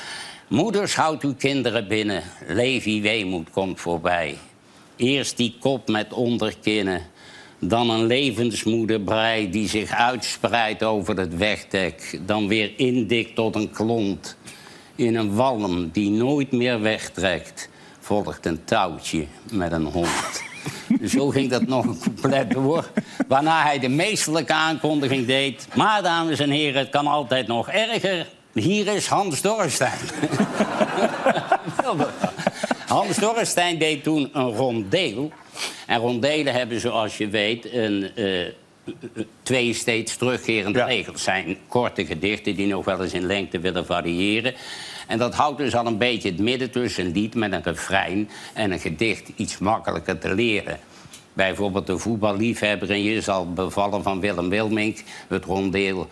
Moeders, 0.47 0.95
houdt 0.95 1.23
uw 1.23 1.35
kinderen 1.35 1.87
binnen. 1.87 2.23
Levi 2.47 3.01
Weemoed 3.01 3.49
komt 3.49 3.79
voorbij. 3.79 4.37
Eerst 4.95 5.37
die 5.37 5.55
kop 5.59 5.87
met 5.87 6.13
onderkinnen. 6.13 7.01
Dan 7.59 7.89
een 7.89 8.05
levensmoede 8.05 8.99
brei 8.99 9.49
die 9.49 9.67
zich 9.69 9.91
uitspreidt 9.91 10.83
over 10.83 11.17
het 11.17 11.37
wegdek. 11.37 12.19
Dan 12.25 12.47
weer 12.47 12.71
indikt 12.77 13.35
tot 13.35 13.55
een 13.55 13.71
klont. 13.71 14.37
In 14.95 15.15
een 15.15 15.35
walm 15.35 15.89
die 15.89 16.09
nooit 16.09 16.51
meer 16.51 16.81
wegtrekt. 16.81 17.69
Volgt 18.03 18.45
een 18.45 18.63
touwtje 18.63 19.25
met 19.51 19.71
een 19.71 19.83
hond. 19.85 20.41
Zo 21.07 21.27
ging 21.29 21.49
dat 21.49 21.67
nog 21.67 21.85
een 21.85 21.99
couplet 21.99 22.51
door. 22.51 22.89
Waarna 23.27 23.63
hij 23.63 23.79
de 23.79 23.87
meesterlijke 23.89 24.53
aankondiging 24.53 25.25
deed. 25.27 25.67
Maar 25.75 26.01
dames 26.01 26.39
en 26.39 26.49
heren, 26.49 26.79
het 26.81 26.89
kan 26.89 27.07
altijd 27.07 27.47
nog 27.47 27.69
erger. 27.69 28.27
Hier 28.53 28.87
is 28.87 29.07
Hans 29.07 29.41
Dorrestein. 29.41 29.97
Hans 32.87 33.17
Dorrestein 33.17 33.77
deed 33.77 34.03
toen 34.03 34.29
een 34.33 34.51
rondeel. 34.55 35.31
En 35.87 35.99
rondelen 35.99 36.53
hebben, 36.53 36.79
zoals 36.79 37.17
je 37.17 37.27
weet, 37.27 37.73
een, 37.73 38.11
eh, 38.15 38.45
twee 39.43 39.73
steeds 39.73 40.15
terugkerende 40.15 40.79
Ja. 40.79 40.85
regels. 40.85 41.23
zijn 41.23 41.57
korte 41.67 42.05
gedichten 42.05 42.55
die 42.55 42.67
nog 42.67 42.85
wel 42.85 43.03
eens 43.03 43.13
in 43.13 43.25
lengte 43.25 43.59
willen 43.59 43.85
variëren. 43.85 44.53
En 45.07 45.17
dat 45.17 45.35
houdt 45.35 45.57
dus 45.57 45.75
al 45.75 45.85
een 45.85 45.97
beetje 45.97 46.29
het 46.29 46.39
midden 46.39 46.71
tussen 46.71 47.05
een 47.05 47.11
lied 47.11 47.35
met 47.35 47.51
een 47.51 47.63
refrein... 47.63 48.29
en 48.53 48.71
een 48.71 48.79
gedicht 48.79 49.31
iets 49.35 49.57
makkelijker 49.57 50.17
te 50.17 50.33
leren. 50.33 50.79
Bijvoorbeeld 51.33 51.87
de 51.87 51.97
voetballiefhebber 51.97 52.89
en 52.89 53.03
je 53.03 53.21
zal 53.21 53.53
bevallen 53.53 54.03
van 54.03 54.19
Willem 54.19 54.49
Wilmink, 54.49 55.03
het 55.27 55.45
rondeel... 55.45 56.09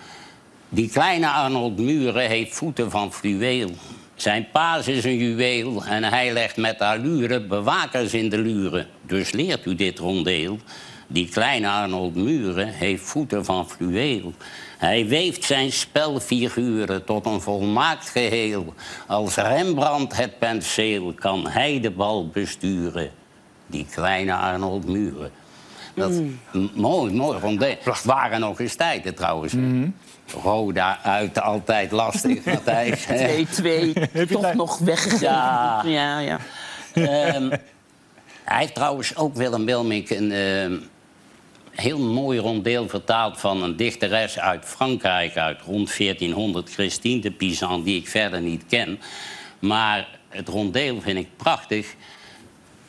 Die 0.73 0.89
kleine 0.89 1.30
Arnold 1.30 1.80
Muren 1.80 2.27
heeft 2.27 2.56
voeten 2.56 2.91
van 2.91 3.13
fluweel. 3.13 3.69
Zijn 4.15 4.47
paas 4.51 4.88
is 4.88 5.04
een 5.04 5.17
juweel 5.17 5.86
en 5.86 6.04
hij 6.04 6.34
legt 6.34 6.58
met 6.58 6.80
allure 6.80 7.41
bewakers 7.41 8.13
in 8.13 8.30
de 8.30 8.38
luren. 8.38 8.88
Dus 9.01 9.32
leert 9.32 9.65
u 9.65 9.75
dit 9.75 9.99
rondeel. 9.99 10.60
Die 11.08 11.30
kleine 11.30 11.69
Arnold 11.69 12.15
Muren 12.15 12.67
heeft 12.67 13.04
voeten 13.04 13.45
van 13.45 13.69
fluweel. 13.69 14.34
Hij 14.81 15.07
weeft 15.07 15.43
zijn 15.43 15.71
spelfiguren 15.71 17.03
tot 17.05 17.25
een 17.25 17.41
volmaakt 17.41 18.09
geheel. 18.09 18.73
Als 19.07 19.35
Rembrandt 19.35 20.15
het 20.17 20.39
penseel 20.39 21.13
kan 21.13 21.47
hij 21.47 21.79
de 21.79 21.91
bal 21.91 22.27
besturen. 22.27 23.11
Die 23.67 23.85
kleine 23.91 24.33
Arnold 24.35 24.87
Muren. 24.87 25.31
Dat, 25.95 26.11
m- 26.51 26.69
Mooi, 26.73 27.13
mooi 27.13 27.39
rondeel. 27.39 27.75
Waren 28.03 28.39
nog 28.39 28.59
eens 28.59 28.75
tijden 28.75 29.15
trouwens. 29.15 29.53
Roda 30.43 30.99
uit, 31.03 31.41
altijd 31.41 31.91
lastig, 31.91 32.43
Matthijs. 32.45 33.05
2-2, 33.05 34.27
toch 34.29 34.53
nog 34.53 34.77
weggegeven. 34.77 35.27
Ja. 35.27 35.81
ja, 35.85 36.19
ja. 36.19 36.39
Ehm, 36.93 37.49
hij 38.43 38.59
heeft 38.59 38.75
trouwens 38.75 39.15
ook 39.15 39.35
Willem 39.35 39.65
Wilmink 39.65 40.09
een 40.09 40.31
ehm, 40.31 40.73
heel 41.71 41.99
mooi 41.99 42.39
rondeel 42.39 42.89
vertaald 42.89 43.39
van 43.39 43.63
een 43.63 43.75
dichteres 43.75 44.39
uit 44.39 44.65
Frankrijk 44.65 45.38
uit 45.38 45.62
rond 45.62 45.97
1400, 45.97 46.73
Christine 46.73 47.21
de 47.21 47.31
Pizan, 47.31 47.84
die 47.84 47.99
ik 47.99 48.07
verder 48.07 48.41
niet 48.41 48.65
ken. 48.67 48.99
Maar 49.60 50.19
het 50.29 50.47
rondeel 50.47 51.01
vind 51.01 51.17
ik 51.17 51.27
prachtig. 51.36 51.95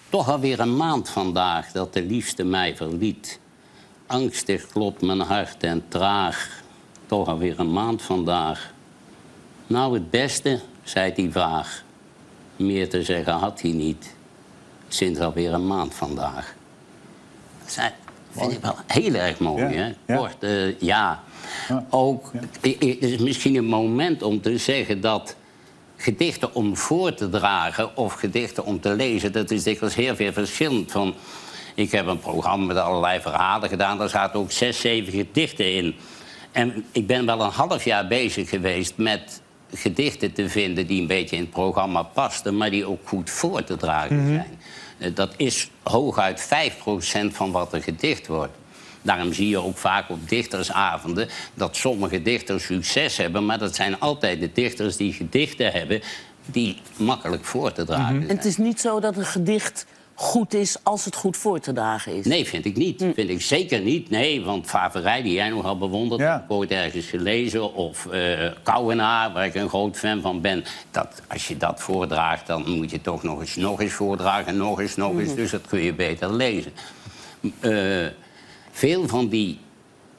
Toch 0.08 0.28
alweer 0.28 0.60
een 0.60 0.76
maand 0.76 1.08
vandaag 1.08 1.72
dat 1.72 1.92
de 1.92 2.02
liefste 2.02 2.44
mij 2.44 2.76
verliet. 2.76 3.40
Angstig 4.06 4.66
klopt 4.66 5.02
mijn 5.02 5.20
hart 5.20 5.62
en 5.62 5.84
traag. 5.88 6.62
Toch 7.06 7.28
alweer 7.28 7.60
een 7.60 7.72
maand 7.72 8.02
vandaag. 8.02 8.72
Nou, 9.66 9.94
het 9.94 10.10
beste, 10.10 10.60
zei 10.82 11.12
hij 11.16 11.30
vaag. 11.30 11.84
Meer 12.56 12.88
te 12.88 13.02
zeggen 13.02 13.32
had 13.32 13.60
hij 13.60 13.70
niet. 13.70 14.14
Sinds 14.88 15.20
alweer 15.20 15.52
een 15.52 15.66
maand 15.66 15.94
vandaag. 15.94 16.54
Zijn- 17.66 18.01
vind 18.32 18.52
ik 18.52 18.58
wel 18.62 18.76
heel 18.86 19.14
erg 19.14 19.38
mooi, 19.38 19.62
Ja, 19.62 19.92
hè? 20.06 20.16
Kort, 20.16 20.42
eh, 20.42 20.80
ja. 20.80 21.22
Ook, 21.90 22.32
het 22.60 22.82
is 23.00 23.18
misschien 23.18 23.56
een 23.56 23.64
moment 23.64 24.22
om 24.22 24.40
te 24.40 24.58
zeggen 24.58 25.00
dat 25.00 25.36
gedichten 25.96 26.54
om 26.54 26.76
voor 26.76 27.14
te 27.14 27.28
dragen 27.28 27.96
of 27.96 28.12
gedichten 28.12 28.64
om 28.64 28.80
te 28.80 28.94
lezen, 28.94 29.32
dat 29.32 29.50
is 29.50 29.62
dikwijls 29.62 29.94
heel 29.94 30.16
veel 30.16 30.32
verschillend. 30.32 30.90
Van, 30.90 31.14
ik 31.74 31.90
heb 31.90 32.06
een 32.06 32.18
programma 32.18 32.66
met 32.66 32.76
allerlei 32.76 33.20
verhalen 33.20 33.68
gedaan, 33.68 33.98
daar 33.98 34.08
zaten 34.08 34.40
ook 34.40 34.52
zes, 34.52 34.80
zeven 34.80 35.12
gedichten 35.12 35.74
in. 35.74 35.94
En 36.52 36.84
ik 36.92 37.06
ben 37.06 37.26
wel 37.26 37.40
een 37.40 37.50
half 37.50 37.84
jaar 37.84 38.06
bezig 38.06 38.48
geweest 38.48 38.92
met 38.96 39.40
gedichten 39.74 40.32
te 40.32 40.48
vinden 40.48 40.86
die 40.86 41.00
een 41.00 41.06
beetje 41.06 41.36
in 41.36 41.42
het 41.42 41.50
programma 41.50 42.02
pasten, 42.02 42.56
maar 42.56 42.70
die 42.70 42.84
ook 42.84 43.00
goed 43.04 43.30
voor 43.30 43.64
te 43.64 43.76
dragen 43.76 44.26
zijn. 44.26 44.38
Eh, 44.38 44.61
Dat 45.14 45.34
is 45.36 45.70
hooguit 45.82 46.48
5% 46.48 47.32
van 47.32 47.52
wat 47.52 47.72
er 47.72 47.82
gedicht 47.82 48.26
wordt. 48.26 48.52
Daarom 49.02 49.32
zie 49.32 49.48
je 49.48 49.58
ook 49.58 49.76
vaak 49.76 50.10
op 50.10 50.28
dichtersavonden 50.28 51.28
dat 51.54 51.76
sommige 51.76 52.22
dichters 52.22 52.64
succes 52.64 53.16
hebben, 53.16 53.46
maar 53.46 53.58
dat 53.58 53.74
zijn 53.74 54.00
altijd 54.00 54.40
de 54.40 54.50
dichters 54.52 54.96
die 54.96 55.12
gedichten 55.12 55.72
hebben 55.72 56.00
die 56.46 56.76
makkelijk 56.96 57.44
voor 57.44 57.72
te 57.72 57.84
dragen 57.84 58.28
En 58.28 58.36
het 58.36 58.44
is 58.44 58.56
niet 58.56 58.80
zo 58.80 59.00
dat 59.00 59.16
een 59.16 59.24
gedicht 59.24 59.86
goed 60.22 60.54
is 60.54 60.76
als 60.82 61.04
het 61.04 61.14
goed 61.16 61.36
voor 61.36 61.60
te 61.60 61.72
dragen 61.72 62.14
is. 62.14 62.26
Nee, 62.26 62.46
vind 62.46 62.64
ik 62.64 62.76
niet. 62.76 62.98
Vind 63.14 63.30
ik 63.30 63.42
zeker 63.42 63.80
niet. 63.80 64.10
Nee, 64.10 64.44
want 64.44 64.66
Faverij, 64.66 65.22
die 65.22 65.32
jij 65.32 65.48
nogal 65.48 65.78
bewondert, 65.78 66.20
Ja. 66.20 66.32
heb 66.32 66.42
ik 66.42 66.50
ooit 66.50 66.70
ergens 66.70 67.06
gelezen. 67.06 67.74
Of 67.74 68.06
eh 68.06 68.50
Kouwenaar, 68.62 69.32
waar 69.32 69.44
ik 69.46 69.54
een 69.54 69.68
groot 69.68 69.96
fan 69.96 70.20
van 70.20 70.40
ben. 70.40 70.64
Dat, 70.90 71.22
als 71.28 71.48
je 71.48 71.56
dat 71.56 71.80
voordraagt, 71.80 72.46
dan 72.46 72.70
moet 72.70 72.90
je 72.90 73.00
toch 73.00 73.22
nog 73.22 73.40
eens, 73.40 73.56
nog 73.56 73.80
eens 73.80 73.92
voordragen. 73.92 74.56
Nog 74.56 74.80
eens, 74.80 74.96
nog 74.96 75.18
eens. 75.18 75.34
Dus 75.34 75.50
dat 75.50 75.66
kun 75.66 75.80
je 75.80 75.94
beter 75.94 76.32
lezen. 76.34 76.72
Eh, 77.60 78.06
veel 78.70 79.08
van 79.08 79.28
die 79.28 79.58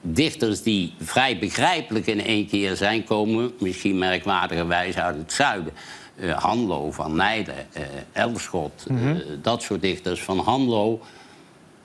dichters 0.01 0.61
die 0.61 0.93
vrij 1.01 1.39
begrijpelijk 1.39 2.07
in 2.07 2.25
één 2.25 2.47
keer 2.47 2.75
zijn... 2.75 3.03
komen 3.03 3.51
misschien 3.59 3.97
merkwaardigerwijs 3.97 4.97
uit 4.97 5.17
het 5.17 5.33
zuiden. 5.33 5.73
Eh, 6.15 6.37
Hanlo 6.37 6.91
van 6.91 7.15
Nijden, 7.15 7.73
eh 7.73 7.83
Elschot, 8.11 8.85
eh, 8.89 8.95
dat 9.41 9.61
soort 9.61 9.81
dichters. 9.81 10.21
Van 10.21 10.39
Hanlo 10.39 11.01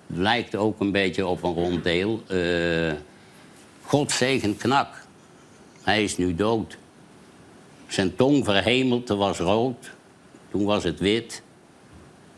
lijkt 0.07 0.57
ook 0.57 0.81
een 0.81 0.93
beetje 0.93 1.27
op 1.27 1.43
een 1.43 1.55
ronddeel. 1.55 2.23
God 3.83 4.13
zegen 4.13 4.57
knak. 4.57 5.07
Hij 5.83 6.05
is 6.05 6.17
nu 6.17 6.35
dood. 6.35 6.77
Zijn 7.87 8.17
tong 8.17 8.45
verhemelte 8.45 9.17
was 9.17 9.39
rood. 9.39 9.91
Toen 10.51 10.65
was 10.65 10.85
het 10.85 11.01
wit. 11.01 11.43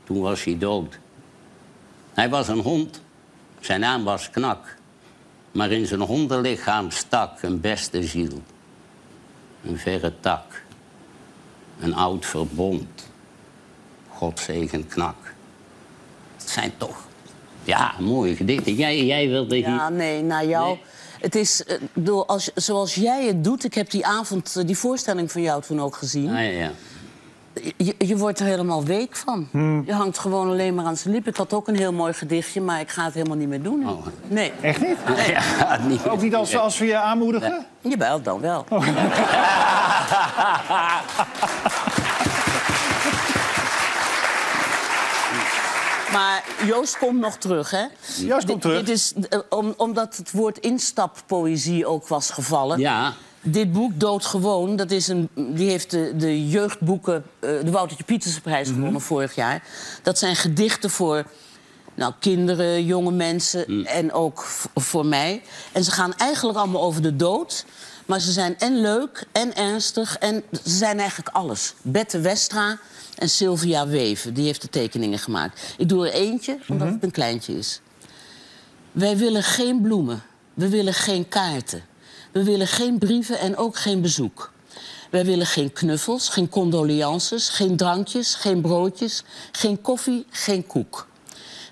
Toen 0.04 0.20
was 0.20 0.44
hij 0.44 0.58
dood. 0.58 0.98
Hij 2.14 2.28
was 2.28 2.48
een 2.48 2.58
hond. 2.58 3.00
Zijn 3.60 3.80
naam 3.80 4.04
was 4.04 4.30
Knak. 4.30 4.76
Maar 5.52 5.70
in 5.70 5.86
zijn 5.86 6.00
hondenlichaam 6.00 6.90
stak 6.90 7.42
een 7.42 7.60
beste 7.60 8.02
ziel. 8.02 8.42
Een 9.64 9.78
verre 9.78 10.12
tak. 10.20 10.59
Een 11.80 11.94
oud 11.94 12.26
verbond. 12.26 12.88
God 14.08 14.40
zegen 14.40 14.86
Knak. 14.86 15.34
Het 16.36 16.50
zijn 16.50 16.72
toch, 16.76 16.96
ja, 17.64 17.94
mooie 18.00 18.36
gedichten. 18.36 18.74
Jij, 18.74 19.04
jij 19.04 19.28
wilde 19.28 19.54
hier... 19.54 19.68
Ja, 19.68 19.88
nee, 19.88 20.22
naar 20.22 20.46
jou. 20.46 20.66
Nee. 20.66 20.82
Het 21.20 21.34
is, 21.34 21.64
eh, 21.64 21.76
bedoel, 21.92 22.26
als, 22.26 22.50
zoals 22.54 22.94
jij 22.94 23.26
het 23.26 23.44
doet... 23.44 23.64
Ik 23.64 23.74
heb 23.74 23.90
die 23.90 24.06
avond 24.06 24.56
eh, 24.56 24.66
die 24.66 24.78
voorstelling 24.78 25.32
van 25.32 25.42
jou 25.42 25.62
toen 25.62 25.80
ook 25.80 25.96
gezien. 25.96 26.28
Ah, 26.28 26.34
ja, 26.34 26.40
ja. 26.40 26.72
Je, 27.76 27.94
je 27.98 28.16
wordt 28.16 28.40
er 28.40 28.46
helemaal 28.46 28.84
week 28.84 29.16
van. 29.16 29.48
Je 29.86 29.92
hangt 29.92 30.18
gewoon 30.18 30.48
alleen 30.48 30.74
maar 30.74 30.84
aan 30.84 30.96
zijn 30.96 31.14
lippen. 31.14 31.32
Ik 31.32 31.38
had 31.38 31.52
ook 31.52 31.68
een 31.68 31.76
heel 31.76 31.92
mooi 31.92 32.12
gedichtje, 32.12 32.60
maar 32.60 32.80
ik 32.80 32.90
ga 32.90 33.04
het 33.04 33.14
helemaal 33.14 33.36
niet 33.36 33.48
meer 33.48 33.62
doen. 33.62 33.88
Oh. 33.88 34.06
Nee, 34.28 34.52
Echt 34.60 34.80
niet? 34.80 34.96
ja 35.26 35.78
niet. 35.86 36.08
Ook 36.08 36.22
niet 36.22 36.34
als, 36.34 36.56
als 36.56 36.78
we 36.78 36.84
je 36.86 36.96
aanmoedigen? 36.96 37.66
jawel, 37.80 38.22
dan 38.22 38.40
wel. 38.40 38.64
Maar 46.12 46.44
Joost 46.66 46.98
komt 46.98 47.20
nog 47.20 47.36
terug, 47.36 47.70
hè? 47.70 47.84
Joost 48.26 48.46
komt 48.46 48.60
terug. 48.62 48.78
Dit 48.78 48.88
is, 48.88 49.12
eh, 49.28 49.38
om, 49.48 49.74
omdat 49.76 50.16
het 50.16 50.30
woord 50.30 50.58
instappoëzie 50.58 51.86
ook 51.86 52.08
was 52.08 52.30
gevallen. 52.30 52.78
Ja, 52.78 53.12
Dit 53.42 53.72
boek, 53.72 54.00
Doodgewoon, 54.00 54.76
dat 54.76 54.90
is 54.90 55.08
een, 55.08 55.28
die 55.34 55.70
heeft 55.70 55.90
de, 55.90 56.12
de 56.16 56.48
jeugdboeken... 56.48 57.24
eh, 57.38 57.50
de 57.64 57.70
Woutertje 57.70 58.04
Pieterse 58.04 58.40
prijs 58.40 58.66
Mhm. 58.68 58.76
gewonnen 58.76 59.00
vorig 59.00 59.34
jaar. 59.34 59.62
Dat 60.02 60.18
zijn 60.18 60.36
gedichten 60.36 60.90
voor 60.90 61.24
nou, 61.94 62.12
kinderen, 62.20 62.84
jonge 62.84 63.10
mensen 63.12 63.64
Mm. 63.66 63.84
en 63.84 64.12
ook 64.12 64.44
voor 64.74 65.06
mij. 65.06 65.42
En 65.72 65.84
ze 65.84 65.90
gaan 65.90 66.14
eigenlijk 66.16 66.58
allemaal 66.58 66.82
over 66.82 67.02
de 67.02 67.16
dood. 67.16 67.64
Maar 68.06 68.20
ze 68.20 68.32
zijn 68.32 68.58
en 68.58 68.80
leuk 68.80 69.26
en 69.32 69.56
ernstig 69.56 70.18
en 70.18 70.42
ze 70.64 70.70
zijn 70.76 70.98
eigenlijk 70.98 71.28
alles. 71.36 71.74
Bette 71.82 72.20
Westra 72.20 72.78
en 73.18 73.28
Sylvia 73.30 73.86
Weven, 73.86 74.34
die 74.34 74.44
heeft 74.44 74.62
de 74.62 74.68
tekeningen 74.68 75.18
gemaakt. 75.18 75.74
Ik 75.78 75.88
doe 75.88 76.06
er 76.08 76.12
eentje, 76.12 76.58
omdat 76.68 76.86
Mhm. 76.86 76.94
het 76.94 77.04
een 77.04 77.10
kleintje 77.10 77.58
is. 77.58 77.80
Wij 78.92 79.16
willen 79.16 79.42
geen 79.42 79.80
bloemen. 79.82 80.22
We 80.54 80.68
willen 80.68 80.94
geen 80.94 81.28
kaarten. 81.28 81.82
We 82.32 82.44
willen 82.44 82.66
geen 82.66 82.98
brieven 82.98 83.38
en 83.38 83.56
ook 83.56 83.76
geen 83.76 84.00
bezoek. 84.00 84.52
Wij 85.10 85.24
willen 85.24 85.46
geen 85.46 85.72
knuffels, 85.72 86.28
geen 86.28 86.48
condolences, 86.48 87.48
geen 87.48 87.76
drankjes, 87.76 88.34
geen 88.34 88.60
broodjes, 88.60 89.22
geen 89.52 89.80
koffie, 89.80 90.26
geen 90.30 90.66
koek. 90.66 91.06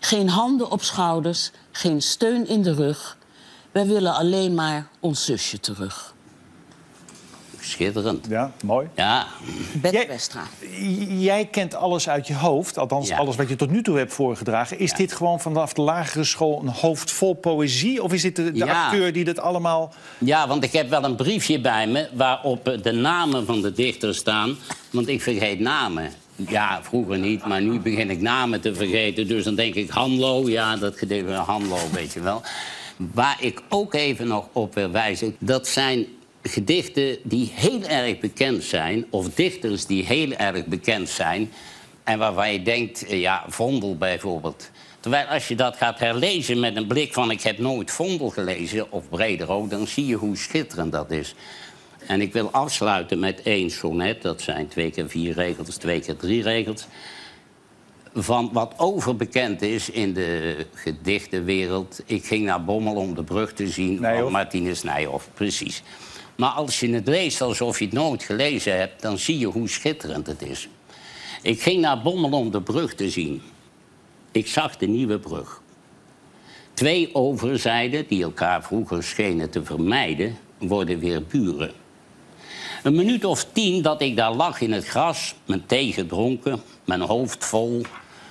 Geen 0.01 0.29
handen 0.29 0.71
op 0.71 0.83
schouders, 0.83 1.51
geen 1.71 2.03
steun 2.03 2.47
in 2.47 2.63
de 2.63 2.75
rug. 2.75 3.17
Wij 3.73 3.87
willen 3.87 4.15
alleen 4.15 4.55
maar 4.55 4.89
ons 5.01 5.25
zusje 5.25 5.61
terug. 5.61 6.15
Schitterend. 7.69 8.27
Ja, 8.29 8.53
mooi. 8.65 8.89
Ja, 8.95 9.27
Jij- 9.91 10.07
Westra. 10.09 10.43
Jij 11.09 11.45
kent 11.47 11.75
alles 11.75 12.09
uit 12.09 12.27
je 12.27 12.35
hoofd, 12.35 12.79
althans 12.79 13.09
Ja. 13.09 13.17
alles 13.17 13.37
wat 13.37 13.49
je 13.49 13.57
tot 13.57 13.71
nu 13.71 13.83
toe 13.83 13.97
hebt 13.99 14.13
voorgedragen. 14.15 14.79
Is 14.79 14.91
Ja. 14.91 14.97
dit 14.97 15.13
gewoon 15.13 15.41
vanaf 15.41 15.73
de 15.73 15.83
lagere 15.83 16.25
school 16.25 16.61
een 16.63 16.69
hoofd 16.69 17.11
vol 17.11 17.35
poëzie? 17.35 18.03
Of 18.03 18.13
is 18.13 18.23
dit 18.23 18.37
de, 18.37 18.53
de 18.53 18.59
Ja. 18.59 18.85
acteur 18.85 19.13
die 19.13 19.25
dit 19.25 19.41
allemaal... 19.41 19.93
Ja, 20.19 20.49
want 20.49 20.65
ik 20.65 20.73
heb 20.73 20.89
wel 20.91 21.05
een 21.05 21.17
briefje 21.17 21.61
bij 21.61 21.87
me 21.87 22.09
waarop 22.13 22.79
de 22.83 22.93
namen 22.93 23.47
van 23.47 23.61
de 23.63 23.73
dichters 23.73 24.19
staan. 24.19 24.57
Want 24.91 25.09
ik 25.09 25.23
vergeet 25.23 25.61
namen. 25.61 26.13
Ja, 26.37 26.81
vroeger 26.83 27.19
niet, 27.19 27.47
maar 27.47 27.61
nu 27.63 27.81
begin 27.81 28.11
ik 28.11 28.21
namen 28.21 28.61
te 28.61 28.75
vergeten. 28.75 29.29
Dus 29.29 29.45
dan 29.45 29.55
denk 29.55 29.75
ik 29.75 29.91
Hanlo, 29.91 30.49
ja, 30.49 30.77
dat 30.77 30.99
gedicht 30.99 31.25
van 31.27 31.35
Hanlo, 31.35 31.77
weet 31.93 32.13
je 32.13 32.21
wel. 32.21 32.43
Waar 32.97 33.37
ik 33.41 33.63
ook 33.69 33.95
even 33.95 34.27
nog 34.27 34.49
op 34.53 34.75
wil 34.75 34.91
wijzen, 34.91 35.37
dat 35.39 35.69
zijn 35.69 36.07
gedichten 36.49 37.19
die 37.23 37.53
heel 37.55 37.83
erg 37.83 38.19
bekend 38.19 38.65
zijn... 38.65 39.07
of 39.11 39.29
dichters 39.35 39.87
die 39.87 40.05
heel 40.05 40.33
erg 40.33 40.67
bekend 40.67 41.09
zijn... 41.09 41.51
en 42.05 42.19
waarvan 42.19 42.53
je 42.53 42.63
denkt, 42.63 43.07
eh, 43.07 43.21
ja, 43.21 43.45
Vondel 43.49 43.97
bijvoorbeeld... 43.97 44.71
Terwijl 45.01 45.27
als 45.27 45.49
je 45.49 45.55
dat 45.55 45.77
gaat 45.77 45.99
herlezen 45.99 46.61
met 46.61 46.77
een 46.77 46.87
blik 46.87 47.13
van... 47.13 47.31
ik 47.31 47.43
heb 47.43 47.59
nooit 47.59 47.91
Vondel 47.91 48.29
gelezen, 48.29 48.93
of 48.93 49.09
Brederood... 49.09 49.71
dan 49.71 49.87
zie 49.87 50.07
je 50.07 50.15
hoe 50.15 50.37
schitterend 50.37 50.93
dat 50.93 51.11
is. 51.11 51.35
En 52.07 52.21
ik 52.21 52.33
wil 52.33 52.51
afsluiten 52.51 53.19
met 53.19 53.43
één 53.43 53.71
sonnet. 53.71 54.23
Dat 54.23 54.41
zijn 54.41 54.69
twee 54.69 54.91
keer 54.91 55.09
vier 55.09 55.35
regels, 55.35 55.77
twee 55.77 56.01
keer 56.01 56.17
drie 56.17 56.43
regels. 56.43 56.87
Van 58.15 58.51
wat 58.53 58.75
overbekend 58.77 59.63
is 59.63 59.91
in 59.91 60.13
de 60.13 60.67
gedichtenwereld. 60.75 62.03
Ik 62.07 62.25
ging 62.25 62.45
naar 62.45 62.65
Bommel 62.65 62.95
om 62.95 63.15
de 63.15 63.25
brug 63.25 63.53
te 63.53 63.69
zien 63.69 63.99
van 63.99 64.33
Martinus 64.33 64.83
Nijhoff. 64.83 65.29
Precies. 65.35 65.83
Maar 66.39 66.51
als 66.51 66.81
je 66.81 66.93
het 66.93 67.09
leest 67.09 67.41
alsof 67.41 67.79
je 67.79 67.85
het 67.85 67.95
nooit 67.95 68.23
gelezen 68.23 68.79
hebt... 68.79 69.03
dan 69.03 69.19
zie 69.19 69.39
je 69.39 69.47
hoe 69.47 69.69
schitterend 69.69 70.27
het 70.27 70.43
is. 70.43 70.69
Ik 71.43 71.63
ging 71.63 71.81
naar 71.81 72.03
Bommel 72.03 72.31
om 72.31 72.51
de 72.51 72.63
brug 72.63 72.95
te 72.95 73.11
zien. 73.11 73.43
Ik 74.33 74.47
zag 74.47 74.77
de 74.77 74.87
nieuwe 74.87 75.19
brug. 75.19 75.63
Twee 76.75 77.15
overzijden, 77.15 78.07
die 78.07 78.23
elkaar 78.23 78.63
vroeger 78.63 79.03
schenen 79.03 79.51
te 79.51 79.65
vermijden, 79.65 80.39
worden 80.59 80.99
weer 80.99 81.23
buren. 81.23 81.73
Een 82.83 82.95
minuut 82.95 83.25
of 83.25 83.45
tien 83.53 83.83
dat 83.83 84.03
ik 84.03 84.17
daar 84.17 84.33
lag 84.33 84.61
in 84.61 84.73
het 84.73 84.87
gras, 84.87 85.35
mijn 85.45 85.67
thee 85.67 85.93
gedronken, 85.93 86.63
mijn 86.85 87.01
hoofd 87.01 87.45
vol 87.45 87.83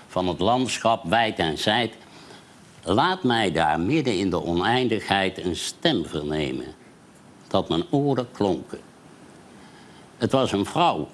van 0.08 0.28
het 0.28 0.39
landschap 0.39 1.04
wijd 1.04 1.39
en 1.39 1.58
zijd, 1.58 1.93
laat 2.84 3.24
mij 3.24 3.52
daar 3.52 3.80
midden 3.80 4.20
in 4.20 4.30
de 4.30 4.43
oneindigheid 4.43 5.38
een 5.38 5.56
stem 5.56 6.06
vernemen, 6.06 6.76
dat 7.47 7.69
mijn 7.69 7.83
oren 7.89 8.31
klonken. 8.31 8.79
Het 10.17 10.31
was 10.31 10.51
een 10.51 10.65
vrouw. 10.65 11.07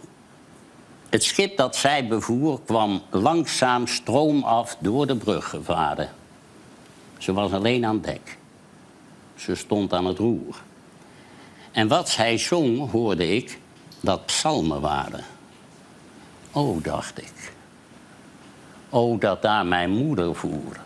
Het 1.10 1.24
schip 1.24 1.58
dat 1.58 1.76
zij 1.76 2.08
bevoer 2.08 2.60
kwam 2.66 3.02
langzaam 3.10 3.88
stroomaf 3.88 4.78
door 4.80 5.08
de 5.08 5.16
brug 5.16 5.50
gevaren. 5.50 6.10
Ze 7.18 7.34
was 7.34 7.52
alleen 7.52 7.86
aan 7.86 8.02
dek. 8.02 8.38
Ze 9.36 9.56
stond 9.56 9.94
aan 9.94 10.06
het 10.06 10.18
roer. 10.18 10.62
En 11.72 11.88
wat 11.88 12.10
zij 12.10 12.38
zong, 12.38 12.92
hoorde 12.92 13.36
ik, 13.36 13.60
dat 14.00 14.26
psalmen 14.26 14.82
waren. 14.82 15.24
O, 16.52 16.80
dacht 16.82 17.22
ik. 17.22 17.54
O, 18.90 19.18
dat 19.18 19.42
daar 19.42 19.66
mijn 19.66 19.90
moeder 19.90 20.36
voer. 20.36 20.80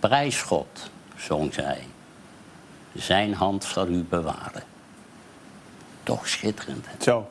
Prijs 0.00 0.42
God, 0.42 0.90
zong 1.16 1.54
zij. 1.54 1.86
Zijn 2.94 3.34
hand 3.34 3.64
zal 3.64 3.88
u 3.88 4.04
bewaren. 4.08 4.62
Toch 6.02 6.28
schitterend. 6.28 6.86
hè? 6.86 7.04
Zo. 7.04 7.28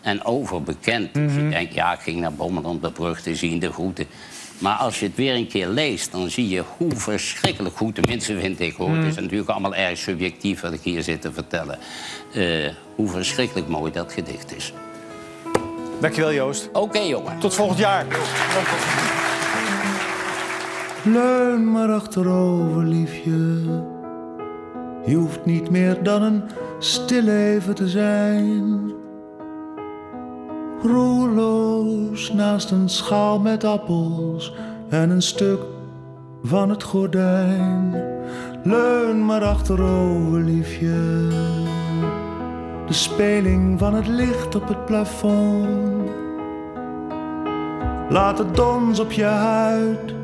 En 0.00 0.24
overbekend. 0.24 1.14
Dus 1.14 1.34
je 1.34 1.48
denkt, 1.48 1.74
ja, 1.74 1.92
ik 1.92 2.00
ging 2.00 2.20
naar 2.20 2.32
Bommel 2.32 2.62
om 2.62 2.80
de 2.80 2.90
brug 2.92 3.20
te 3.22 3.34
zien, 3.36 3.58
de 3.58 3.72
groeten. 3.72 4.06
Maar 4.58 4.76
als 4.76 5.00
je 5.00 5.06
het 5.06 5.14
weer 5.16 5.34
een 5.34 5.48
keer 5.48 5.68
leest, 5.68 6.12
dan 6.12 6.30
zie 6.30 6.48
je 6.48 6.62
hoe 6.76 6.96
verschrikkelijk 6.96 7.76
goed... 7.76 7.94
tenminste 7.94 8.38
vind 8.40 8.60
ik, 8.60 8.74
hoor. 8.76 8.96
Het 8.96 9.06
is 9.06 9.14
natuurlijk 9.14 9.50
allemaal 9.50 9.74
erg 9.74 9.98
subjectief 9.98 10.60
wat 10.60 10.72
ik 10.72 10.80
hier 10.80 11.02
zit 11.02 11.20
te 11.20 11.32
vertellen. 11.32 11.78
eh, 12.32 12.68
hoe 12.94 13.08
verschrikkelijk 13.08 13.68
mooi 13.68 13.92
dat 13.92 14.12
gedicht 14.12 14.56
is. 14.56 14.72
Dankjewel, 16.00 16.32
Joost. 16.32 16.68
Oké, 16.72 16.98
jongen. 16.98 17.38
Tot 17.38 17.54
volgend 17.54 17.78
jaar. 17.78 18.06
Leun 21.04 21.72
maar 21.72 21.88
achterover, 21.92 22.84
liefje. 22.84 23.92
Je 25.06 25.14
hoeft 25.14 25.44
niet 25.44 25.70
meer 25.70 26.02
dan 26.02 26.22
een 26.22 26.42
stil 26.78 27.28
even 27.28 27.74
te 27.74 27.88
zijn. 27.88 28.92
Roerloos 30.82 32.32
naast 32.32 32.70
een 32.70 32.88
schaal 32.88 33.38
met 33.38 33.64
appels 33.64 34.54
en 34.88 35.10
een 35.10 35.22
stuk 35.22 35.60
van 36.42 36.70
het 36.70 36.82
gordijn. 36.82 38.02
Leun 38.62 39.24
maar 39.24 39.44
achterover, 39.44 40.40
liefje. 40.40 41.28
De 42.86 42.92
speling 42.92 43.78
van 43.78 43.94
het 43.94 44.06
licht 44.06 44.54
op 44.54 44.68
het 44.68 44.84
plafond. 44.84 46.10
Laat 48.08 48.38
het 48.38 48.56
dons 48.56 49.00
op 49.00 49.12
je 49.12 49.24
huid 49.24 50.14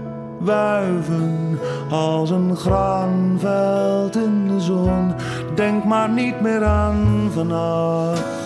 wuiven 0.40 1.58
als 1.90 2.30
een 2.30 2.56
graanveld 2.56 4.16
in 4.16 4.48
de 4.48 4.60
zon. 4.60 5.12
Denk 5.54 5.84
maar 5.84 6.10
niet 6.10 6.40
meer 6.40 6.64
aan 6.64 7.30
vannacht. 7.32 8.38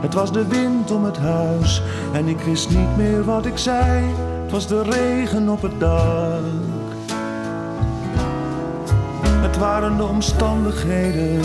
Het 0.00 0.14
was 0.14 0.32
de 0.32 0.46
wind 0.46 0.90
om 0.90 1.04
het 1.04 1.18
huis 1.18 1.82
en 2.12 2.28
ik 2.28 2.40
wist 2.40 2.70
niet 2.70 2.96
meer 2.96 3.24
wat 3.24 3.46
ik 3.46 3.58
zei. 3.58 4.04
Het 4.42 4.50
was 4.50 4.66
de 4.66 4.82
regen 4.82 5.48
op 5.48 5.62
het 5.62 5.80
dak. 5.80 6.40
Het 9.40 9.58
waren 9.58 9.96
de 9.96 10.04
omstandigheden. 10.04 11.40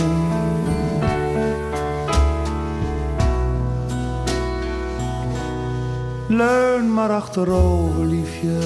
Leun 6.28 6.94
maar 6.94 7.10
achterover, 7.10 8.06
liefje. 8.06 8.58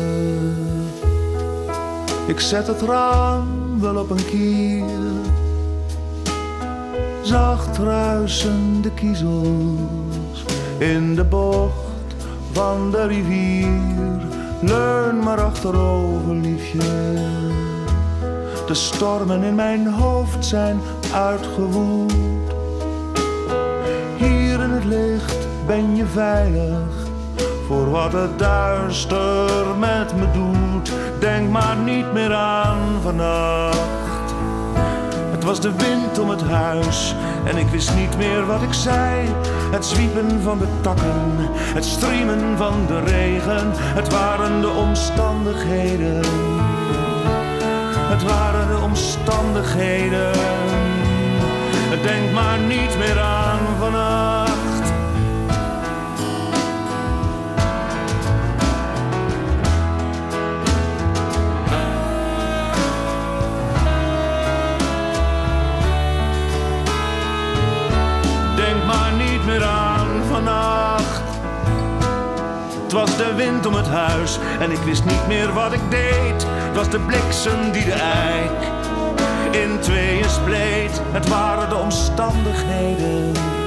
Ik 2.28 2.40
zet 2.40 2.68
het 2.68 2.82
raam 2.82 3.80
wel 3.80 3.96
op 3.96 4.10
een 4.10 4.26
kier. 4.26 4.84
Zacht 7.22 7.78
ruisende 7.78 8.92
kiezels 8.92 10.44
in 10.78 11.16
de 11.16 11.24
bocht 11.24 12.16
van 12.52 12.92
de 12.92 13.08
rivier. 13.08 14.20
Leun 14.62 15.20
maar 15.20 15.42
achterover, 15.42 16.36
liefje. 16.36 17.18
De 18.68 18.74
stormen 18.74 19.44
in 19.44 19.56
mijn 19.56 19.88
hoofd 19.88 20.46
zijn 20.46 20.80
uitgewoed. 21.14 22.14
Hier 24.18 24.60
in 24.60 24.70
het 24.70 24.86
licht 24.86 25.48
ben 25.68 25.96
je 25.96 26.06
veilig 26.06 26.99
voor 27.70 27.90
wat 27.90 28.14
het 28.14 28.40
duister 28.40 29.78
met 29.78 30.16
me 30.16 30.32
doet. 30.32 30.92
Denk 31.20 31.50
maar 31.50 31.76
niet 31.78 32.14
meer 32.14 32.34
aan 32.34 32.80
vannacht. 33.02 34.34
Het 35.32 35.44
was 35.44 35.62
de 35.62 35.72
wind 35.78 36.20
om 36.20 36.30
het 36.30 36.42
huis 36.42 37.16
en 37.46 37.58
ik 37.58 37.68
wist 37.68 37.96
niet 37.96 38.18
meer 38.18 38.46
wat 38.46 38.62
ik 38.62 38.74
zei. 38.74 39.28
Het 39.72 39.86
zwiepen 39.86 40.42
van 40.42 40.58
de 40.58 40.68
takken, 40.82 41.36
het 41.52 41.86
striemen 41.86 42.58
van 42.58 42.74
de 42.88 43.00
regen. 43.00 43.72
Het 43.74 44.12
waren 44.12 44.62
de 44.62 44.70
omstandigheden. 44.70 46.24
Het 48.14 48.24
waren 48.24 48.68
de 48.68 48.84
omstandigheden. 48.84 50.32
Denk 52.04 52.32
maar 52.34 52.60
niet 52.60 52.98
meer 52.98 53.20
aan 53.20 53.60
vannacht. 53.80 54.39
Het 72.90 72.98
was 72.98 73.18
de 73.18 73.34
wind 73.36 73.66
om 73.66 73.74
het 73.74 73.88
huis 73.88 74.40
en 74.60 74.72
ik 74.72 74.78
wist 74.78 75.06
niet 75.06 75.28
meer 75.28 75.54
wat 75.54 75.74
ik 75.74 75.82
deed. 75.90 76.46
Het 76.48 76.76
was 76.76 76.90
de 76.90 77.00
bliksem 77.00 77.72
die 77.72 77.86
de 77.86 77.92
eik 77.92 78.72
in 79.52 79.80
tweeën 79.80 80.30
spleet. 80.30 81.02
Het 81.12 81.28
waren 81.28 81.70
de 81.70 81.76
omstandigheden. 81.76 83.59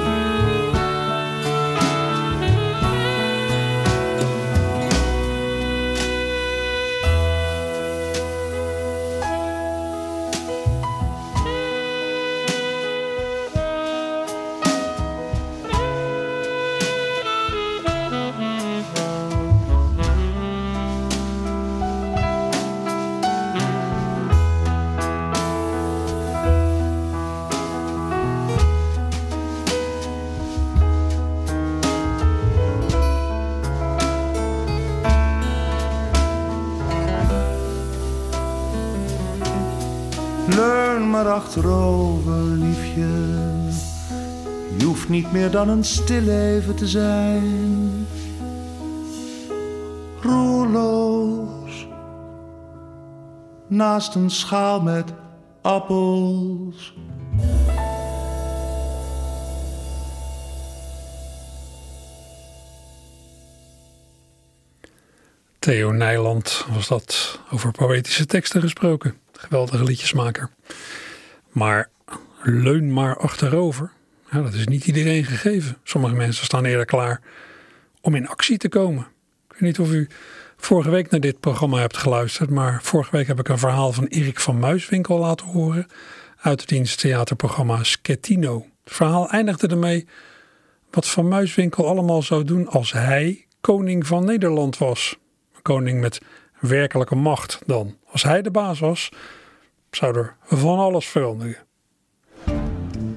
Achterover, 41.33 42.43
liefje. 42.43 43.09
Je 44.79 44.85
hoeft 44.85 45.09
niet 45.09 45.33
meer 45.33 45.51
dan 45.51 45.69
een 45.69 45.85
stilleven 45.85 46.75
te 46.75 46.89
zijn. 46.89 48.07
Roerloos. 50.21 51.87
Naast 53.69 54.15
een 54.15 54.31
schaal 54.31 54.81
met 54.81 55.13
appels. 55.63 56.95
Theo 65.59 65.93
Nijland 65.93 66.67
was 66.73 66.89
dat 66.89 67.41
over 67.51 67.71
poëtische 67.71 68.27
teksten 68.27 68.61
gesproken. 68.61 69.17
Geweldige 69.33 69.85
liedjesmaker. 69.85 70.51
Maar 71.53 71.91
leun 72.43 72.93
maar 72.93 73.17
achterover. 73.17 73.91
Dat 74.31 74.53
is 74.53 74.67
niet 74.67 74.87
iedereen 74.87 75.25
gegeven. 75.25 75.77
Sommige 75.83 76.15
mensen 76.15 76.45
staan 76.45 76.65
eerder 76.65 76.85
klaar 76.85 77.21
om 78.01 78.15
in 78.15 78.29
actie 78.29 78.59
te 78.59 78.69
komen. 78.69 79.07
Ik 79.49 79.53
weet 79.53 79.61
niet 79.61 79.79
of 79.79 79.93
u 79.93 80.09
vorige 80.57 80.91
week 80.91 81.11
naar 81.11 81.21
dit 81.21 81.41
programma 81.41 81.79
hebt 81.79 81.97
geluisterd. 81.97 82.51
Maar 82.51 82.83
vorige 82.83 83.17
week 83.17 83.27
heb 83.27 83.39
ik 83.39 83.49
een 83.49 83.59
verhaal 83.59 83.93
van 83.93 84.07
Erik 84.07 84.41
van 84.41 84.59
Muiswinkel 84.59 85.19
laten 85.19 85.47
horen. 85.47 85.87
Uit 86.41 86.61
het 86.61 86.69
diensttheaterprogramma 86.69 87.83
Schettino. 87.83 88.67
Het 88.85 88.95
verhaal 88.95 89.31
eindigde 89.31 89.67
ermee 89.67 90.07
wat 90.91 91.09
Van 91.09 91.29
Muiswinkel 91.29 91.89
allemaal 91.89 92.23
zou 92.23 92.45
doen 92.45 92.69
als 92.69 92.93
hij 92.93 93.47
koning 93.61 94.07
van 94.07 94.25
Nederland 94.25 94.79
was. 94.79 95.19
Koning 95.63 96.01
met 96.01 96.21
werkelijke 96.61 97.15
macht 97.15 97.59
dan. 97.67 97.97
Als 98.07 98.23
hij 98.23 98.43
de 98.43 98.51
baas 98.51 98.81
was, 98.81 99.11
zou 99.97 100.17
er 100.17 100.37
van 100.47 100.79
alles 100.79 101.07
veranderen. 101.07 101.57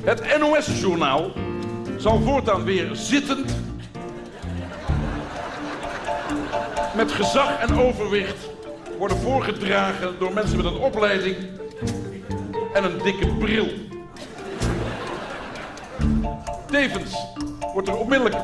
Het 0.03 0.37
NOS-journaal 0.39 1.31
zal 1.97 2.21
voortaan 2.21 2.63
weer 2.63 2.89
zittend, 2.95 3.55
met 6.95 7.11
gezag 7.11 7.59
en 7.59 7.79
overwicht 7.79 8.49
worden 8.97 9.17
voorgedragen 9.17 10.19
door 10.19 10.33
mensen 10.33 10.57
met 10.57 10.65
een 10.65 10.77
opleiding 10.77 11.35
en 12.73 12.83
een 12.83 12.97
dikke 13.03 13.27
bril. 13.27 13.67
Tevens 16.67 17.15
wordt 17.73 17.87
er 17.87 17.97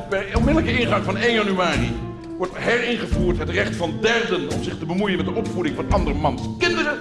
bij 0.09 0.35
onmiddellijke 0.35 0.79
ingang 0.79 1.03
van 1.03 1.17
1 1.17 1.33
januari 1.33 1.93
wordt 2.37 2.57
heringevoerd 2.57 3.37
het 3.37 3.49
recht 3.49 3.75
van 3.75 3.97
derden 4.01 4.49
om 4.49 4.63
zich 4.63 4.77
te 4.77 4.85
bemoeien 4.85 5.17
met 5.17 5.25
de 5.25 5.33
opvoeding 5.33 5.75
van 5.75 5.91
andermans 5.91 6.41
kinderen. 6.57 6.99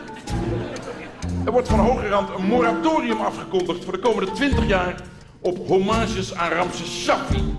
Er 1.44 1.52
wordt 1.52 1.68
van 1.68 1.78
hoge 1.78 2.08
rand 2.08 2.28
een 2.38 2.44
moratorium 2.44 3.20
afgekondigd 3.20 3.84
voor 3.84 3.92
de 3.92 3.98
komende 3.98 4.32
20 4.32 4.66
jaar 4.66 4.94
op 5.40 5.68
homages 5.68 6.34
aan 6.34 6.50
Ramses 6.50 7.02
Shaffi. 7.02 7.54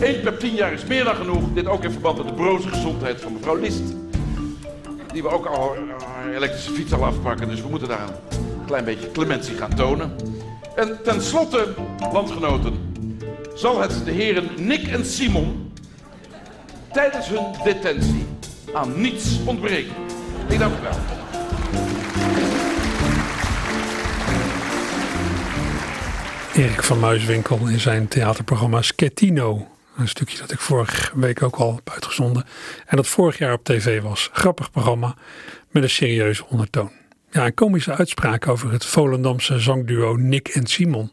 Eén 0.00 0.20
per 0.20 0.38
10 0.38 0.54
jaar 0.54 0.72
is 0.72 0.84
meer 0.84 1.04
dan 1.04 1.14
genoeg. 1.14 1.52
Dit 1.54 1.66
ook 1.66 1.84
in 1.84 1.90
verband 1.90 2.18
met 2.18 2.26
de 2.26 2.34
broze 2.34 2.68
gezondheid 2.68 3.20
van 3.20 3.32
mevrouw 3.32 3.56
List. 3.56 3.82
Die 5.12 5.22
we 5.22 5.28
ook 5.28 5.46
al 5.46 5.76
haar 6.14 6.34
elektrische 6.34 6.70
fiets 6.70 6.92
al 6.92 7.04
afpakken, 7.04 7.48
dus 7.48 7.62
we 7.62 7.68
moeten 7.68 7.88
daar 7.88 8.08
een 8.30 8.64
klein 8.66 8.84
beetje 8.84 9.10
clementie 9.10 9.56
gaan 9.56 9.74
tonen. 9.74 10.16
En 10.76 10.98
tenslotte, 11.02 11.74
landgenoten, 12.12 12.94
zal 13.54 13.80
het 13.80 14.04
de 14.04 14.10
heren 14.10 14.48
Nick 14.56 14.86
en 14.86 15.04
Simon 15.04 15.72
tijdens 16.92 17.28
hun 17.28 17.44
detentie 17.64 18.26
aan 18.74 19.00
niets 19.00 19.38
ontbreken. 19.44 19.94
Ik 20.48 20.58
dank 20.58 20.72
u 20.78 20.82
wel. 20.82 20.96
Erik 26.58 26.82
van 26.82 27.00
Muiswinkel 27.00 27.68
in 27.68 27.80
zijn 27.80 28.08
theaterprogramma 28.08 28.82
Schettino. 28.82 29.68
Een 29.96 30.08
stukje 30.08 30.38
dat 30.38 30.52
ik 30.52 30.58
vorige 30.58 31.18
week 31.18 31.42
ook 31.42 31.56
al 31.56 31.74
heb 31.74 31.90
uitgezonden. 31.90 32.44
En 32.86 32.96
dat 32.96 33.06
vorig 33.06 33.38
jaar 33.38 33.52
op 33.52 33.64
tv 33.64 34.00
was. 34.02 34.30
Grappig 34.32 34.70
programma 34.70 35.16
met 35.70 35.82
een 35.82 35.90
serieuze 35.90 36.46
ondertoon. 36.46 36.90
Ja, 37.30 37.46
een 37.46 37.54
komische 37.54 37.94
uitspraak 37.94 38.48
over 38.48 38.72
het 38.72 38.84
Volendamse 38.84 39.58
zangduo 39.58 40.16
Nick 40.16 40.48
en 40.48 40.66
Simon. 40.66 41.12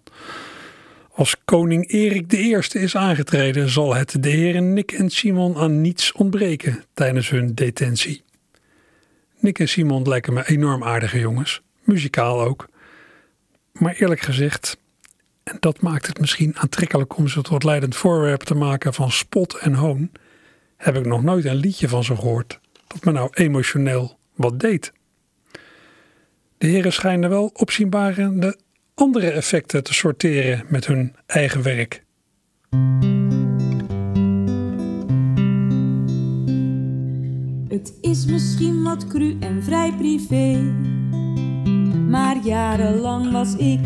Als 1.12 1.36
koning 1.46 1.92
Erik 1.92 2.34
I 2.34 2.58
is 2.72 2.96
aangetreden, 2.96 3.70
zal 3.70 3.96
het 3.96 4.24
de 4.24 4.30
heren 4.30 4.74
Nick 4.74 4.92
en 4.92 5.10
Simon 5.10 5.58
aan 5.58 5.82
niets 5.82 6.12
ontbreken 6.12 6.84
tijdens 6.94 7.30
hun 7.30 7.56
detentie. 7.56 8.24
Nick 9.40 9.60
en 9.60 9.70
Simon 9.70 10.08
lijken 10.08 10.34
me 10.34 10.48
enorm 10.48 10.84
aardige 10.84 11.20
jongens, 11.20 11.62
muzikaal 11.84 12.42
ook. 12.42 12.68
Maar 13.72 13.94
eerlijk 13.94 14.22
gezegd, 14.22 14.78
en 15.46 15.58
dat 15.60 15.82
maakt 15.82 16.08
het 16.08 16.20
misschien 16.20 16.58
aantrekkelijk 16.58 17.18
om 17.18 17.28
ze 17.28 17.42
tot 17.42 17.64
leidend 17.64 17.96
voorwerp 17.96 18.42
te 18.42 18.56
maken 18.56 18.94
van 18.94 19.12
spot 19.12 19.58
en 19.58 19.74
hoon, 19.74 20.12
heb 20.78 20.96
ik 20.96 21.06
nog 21.06 21.24
nooit 21.24 21.46
een 21.46 21.56
liedje 21.56 21.88
van 21.88 22.04
ze 22.04 22.16
gehoord 22.16 22.60
dat 22.88 23.04
me 23.04 23.12
nou 23.12 23.30
emotioneel 23.34 24.18
wat 24.36 24.60
deed. 24.60 24.94
De 26.58 26.68
heren 26.68 26.94
schijnen 26.94 27.30
wel 27.30 27.52
opzienbarende 27.54 28.58
andere 28.94 29.32
effecten 29.32 29.84
te 29.84 29.94
sorteren 29.94 30.66
met 30.68 30.86
hun 30.86 31.16
eigen 31.26 31.62
werk. 31.62 32.04
Het 37.68 37.94
is 38.02 38.26
misschien 38.26 38.84
wat 38.84 39.08
cru 39.08 39.38
en 39.40 39.64
vrij 39.64 39.94
privé. 39.94 40.62
Maar 42.10 42.38
jarenlang 42.38 43.32
was 43.32 43.56
ik 43.56 43.80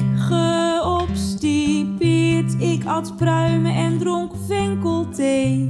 Ik 1.44 2.86
at 2.86 3.16
pruimen 3.16 3.76
en 3.76 3.98
dronk 3.98 4.32
venkelthee. 4.48 5.66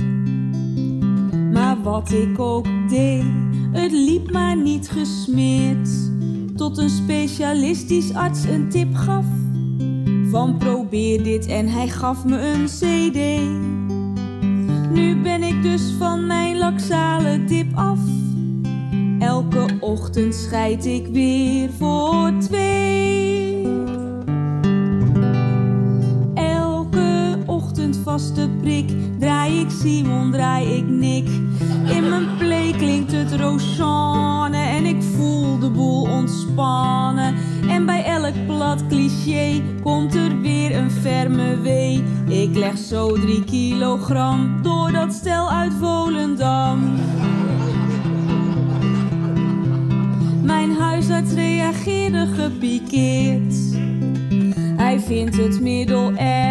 Maar 1.51 1.81
wat 1.81 2.11
ik 2.11 2.39
ook 2.39 2.67
deed, 2.89 3.23
het 3.71 3.91
liep 3.91 4.31
maar 4.31 4.57
niet 4.57 4.89
gesmeerd. 4.89 5.89
Tot 6.55 6.77
een 6.77 6.89
specialistisch 6.89 8.13
arts 8.13 8.43
een 8.43 8.69
tip 8.69 8.95
gaf. 8.95 9.25
Van 10.31 10.57
probeer 10.57 11.23
dit 11.23 11.45
en 11.45 11.67
hij 11.67 11.87
gaf 11.87 12.25
me 12.25 12.37
een 12.37 12.65
cd. 12.65 13.41
Nu 14.93 15.21
ben 15.21 15.43
ik 15.43 15.61
dus 15.61 15.93
van 15.97 16.27
mijn 16.27 16.57
laxale 16.57 17.43
dip 17.43 17.75
af. 17.75 17.99
Elke 19.19 19.65
ochtend 19.79 20.35
scheid 20.35 20.85
ik 20.85 21.07
weer 21.07 21.69
voor 21.77 22.31
twee. 22.39 23.58
Vaste 28.03 28.49
prik. 28.61 28.89
Draai 29.19 29.59
ik 29.59 29.69
Simon, 29.69 30.31
draai 30.31 30.77
ik 30.77 30.87
Nick. 30.87 31.27
In 31.95 32.09
mijn 32.09 32.37
play 32.37 32.73
klinkt 32.77 33.11
het 33.11 33.35
Rochane 33.35 34.57
en 34.57 34.85
ik 34.85 35.03
voel 35.03 35.59
de 35.59 35.69
boel 35.69 36.01
ontspannen. 36.01 37.35
En 37.69 37.85
bij 37.85 38.03
elk 38.03 38.45
plat 38.45 38.87
cliché 38.87 39.61
komt 39.83 40.15
er 40.15 40.41
weer 40.41 40.75
een 40.75 40.91
ferme 40.91 41.59
wee. 41.61 42.03
Ik 42.27 42.55
leg 42.55 42.77
zo 42.77 43.13
drie 43.13 43.43
kilogram 43.43 44.59
door 44.61 44.91
dat 44.91 45.13
stel 45.13 45.51
uit 45.51 45.73
Volendam. 45.79 46.79
Mijn 50.41 50.71
huisarts 50.71 51.33
reageerde 51.33 52.27
gepikeerd. 52.27 53.55
Hij 54.77 54.99
vindt 54.99 55.37
het 55.37 55.61
middel 55.61 56.11
erger 56.15 56.48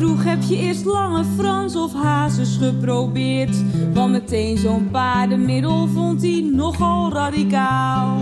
vroeg: 0.00 0.24
Heb 0.24 0.42
je 0.42 0.56
eerst 0.56 0.84
lange 0.84 1.24
Frans 1.36 1.76
of 1.76 1.92
hazes 1.92 2.56
geprobeerd? 2.56 3.56
Want 3.94 4.12
meteen 4.12 4.58
zo'n 4.58 4.88
paardenmiddel 4.90 5.86
vond 5.86 6.22
hij 6.22 6.50
nogal 6.52 7.12
radicaal. 7.12 8.16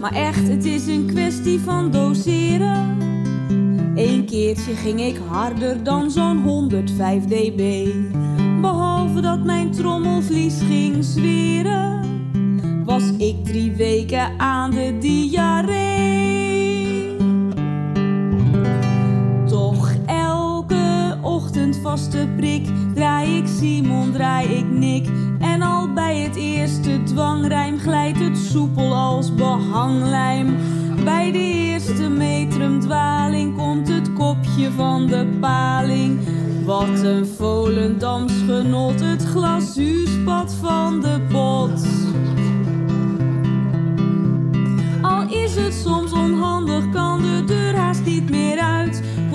Maar 0.00 0.12
echt, 0.12 0.48
het 0.48 0.64
is 0.64 0.86
een 0.86 1.06
kwestie 1.06 1.60
van 1.60 1.90
doseren. 1.90 2.98
Eén 3.94 4.24
keertje 4.24 4.74
ging 4.74 5.00
ik 5.00 5.20
harder 5.28 5.82
dan 5.82 6.10
zo'n 6.10 6.42
105 6.42 7.24
dB. 7.24 7.88
Behalve 8.60 9.20
dat 9.20 9.44
mijn 9.44 9.70
trommelvlies 9.70 10.60
ging 10.68 11.04
zweren, 11.04 12.02
was 12.84 13.02
ik 13.18 13.44
drie 13.44 13.72
weken 13.72 14.38
aan 14.38 14.70
de 14.70 14.96
diarree. 15.00 15.89
Vaste 21.82 22.28
prik, 22.36 22.66
draai 22.94 23.36
ik 23.36 23.46
Simon, 23.46 24.12
draai 24.12 24.48
ik 24.48 24.70
Nick. 24.70 25.08
En 25.38 25.62
al 25.62 25.92
bij 25.92 26.18
het 26.18 26.36
eerste 26.36 27.02
dwangrijm 27.02 27.78
glijdt 27.78 28.18
het 28.18 28.36
soepel 28.36 28.94
als 28.94 29.34
behanglijm. 29.34 30.56
Bij 31.04 31.32
de 31.32 31.38
eerste 31.38 32.08
metrumdwaling 32.08 33.56
komt 33.56 33.88
het 33.88 34.12
kopje 34.12 34.70
van 34.70 35.06
de 35.06 35.26
paling. 35.40 36.18
Wat 36.64 37.02
een 37.02 37.26
Volendams 37.26 38.32
genot, 38.46 39.00
het 39.00 39.24
glazuurspat 39.24 40.54
van 40.54 41.00
de 41.00 41.20
pot. 41.28 41.86
Al 45.02 45.28
is 45.28 45.56
het 45.56 45.74
soms 45.74 46.09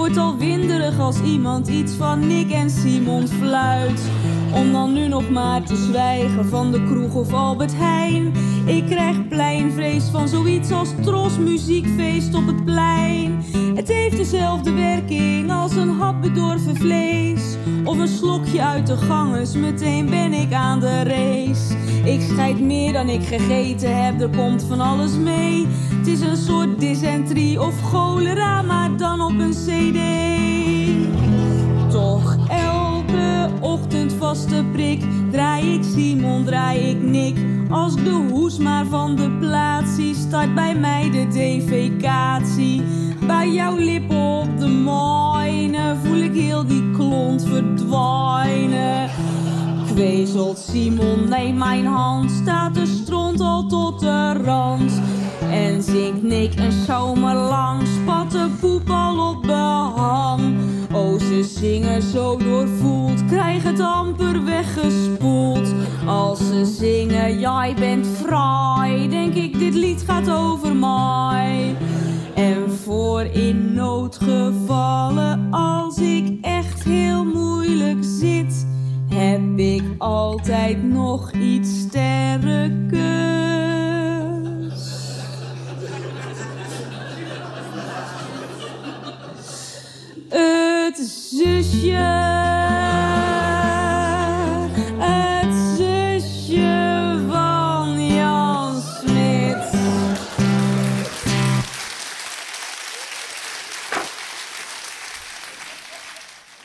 Wordt 0.05 0.19
al 0.19 0.37
winderig 0.37 0.99
als 0.99 1.21
iemand 1.21 1.67
iets 1.67 1.93
van 1.93 2.27
Nick 2.27 2.51
en 2.51 2.69
Simon 2.69 3.27
fluit. 3.27 4.01
Om 4.53 4.71
dan 4.71 4.93
nu 4.93 5.07
nog 5.07 5.29
maar 5.29 5.63
te 5.63 5.75
zwijgen 5.75 6.45
van 6.45 6.71
de 6.71 6.83
kroeg 6.83 7.15
of 7.15 7.33
Albert 7.33 7.75
Heijn. 7.75 8.33
Ik 8.65 8.85
krijg 8.85 9.27
pleinvrees 9.27 10.03
van 10.03 10.27
zoiets 10.27 10.71
als 10.71 10.89
tros 11.01 11.37
muziekfeest 11.37 12.33
op 12.33 12.47
het 12.47 12.65
plein. 12.65 13.43
Het 13.75 13.87
heeft 13.87 14.17
dezelfde 14.17 14.71
werking 14.71 15.51
als 15.51 15.75
een 15.75 15.89
hap 15.89 16.21
bedorven 16.21 16.75
vlees. 16.75 17.55
Of 17.83 17.97
een 17.97 18.07
slokje 18.07 18.61
uit 18.61 18.87
de 18.87 18.97
ganges, 18.97 19.53
meteen 19.53 20.09
ben 20.09 20.33
ik 20.33 20.53
aan 20.53 20.79
de 20.79 21.03
race. 21.03 21.75
Ik 22.03 22.21
scheid 22.21 22.59
meer 22.59 22.93
dan 22.93 23.09
ik 23.09 23.23
gegeten 23.23 24.03
heb, 24.03 24.21
er 24.21 24.29
komt 24.29 24.63
van 24.63 24.79
alles 24.79 25.17
mee. 25.17 25.67
Het 26.05 26.13
is 26.13 26.21
een 26.21 26.37
soort 26.37 26.79
dysenterie 26.79 27.61
of 27.61 27.81
cholera, 27.81 28.61
maar 28.61 28.97
dan 28.97 29.21
op 29.21 29.39
een 29.39 29.51
cd. 29.51 29.99
Toch 31.91 32.37
elke 32.49 33.49
ochtend 33.59 34.13
vaste 34.13 34.65
prik, 34.71 35.03
draai 35.31 35.73
ik 35.73 35.83
Simon, 35.83 36.43
draai 36.43 36.79
ik 36.79 37.01
Nick. 37.01 37.37
Als 37.69 37.95
de 37.95 38.27
hoes 38.31 38.57
maar 38.57 38.85
van 38.85 39.15
de 39.15 39.37
plaats 39.39 39.95
zie, 39.95 40.15
start 40.15 40.55
bij 40.55 40.75
mij 40.75 41.09
de 41.11 41.27
defecatie. 41.27 42.83
Bij 43.27 43.51
jouw 43.51 43.75
lippen 43.75 44.39
op 44.39 44.59
de 44.59 44.67
mijne 44.67 45.95
voel 46.03 46.17
ik 46.17 46.33
heel 46.33 46.65
die 46.67 46.91
klont 46.91 47.45
verdwijnen. 47.47 49.09
Kwezelt 49.85 50.57
Simon, 50.57 51.29
neem 51.29 51.57
mijn 51.57 51.85
hand, 51.85 52.31
staat 52.31 52.73
de 52.73 52.85
stront 52.85 53.39
al 53.39 53.67
tot 53.67 53.99
de 53.99 54.33
rand. 54.33 55.01
En 55.41 55.83
zingt 55.83 56.23
Nick 56.23 56.59
een 56.59 56.71
zomer 56.71 57.33
lang, 57.33 57.81
spat 57.87 58.31
de 58.31 58.49
poep 58.59 58.89
al 58.89 59.29
op 59.29 59.41
behang. 59.41 60.57
Oh, 60.93 61.19
ze 61.19 61.43
zingen 61.43 62.01
zo 62.01 62.37
doorvoeld, 62.37 63.25
krijg 63.25 63.63
het 63.63 63.79
amper 63.79 64.43
weggespoeld. 64.45 65.73
Als 66.05 66.39
ze 66.39 66.65
zingen, 66.65 67.39
jij 67.39 67.73
bent 67.79 68.07
fraai, 68.07 69.09
denk 69.09 69.33
ik, 69.33 69.59
dit 69.59 69.73
lied 69.73 70.03
gaat 70.07 70.29
over 70.29 70.75
mij. 70.75 71.75
En 72.35 72.71
voor 72.83 73.21
in 73.21 73.73
noodgevallen, 73.73 75.47
als 75.51 75.97
ik 75.97 76.37
echt 76.41 76.83
heel 76.83 77.25
moeilijk 77.25 78.03
zit, 78.03 78.67
heb 79.09 79.59
ik 79.59 79.83
altijd 79.97 80.83
nog 80.83 81.31
iets 81.31 81.79
sterkers. 81.79 83.54
Het 90.35 90.97
zusje. 90.97 91.91
Het 94.97 95.53
zusje 95.77 97.19
van. 97.29 97.65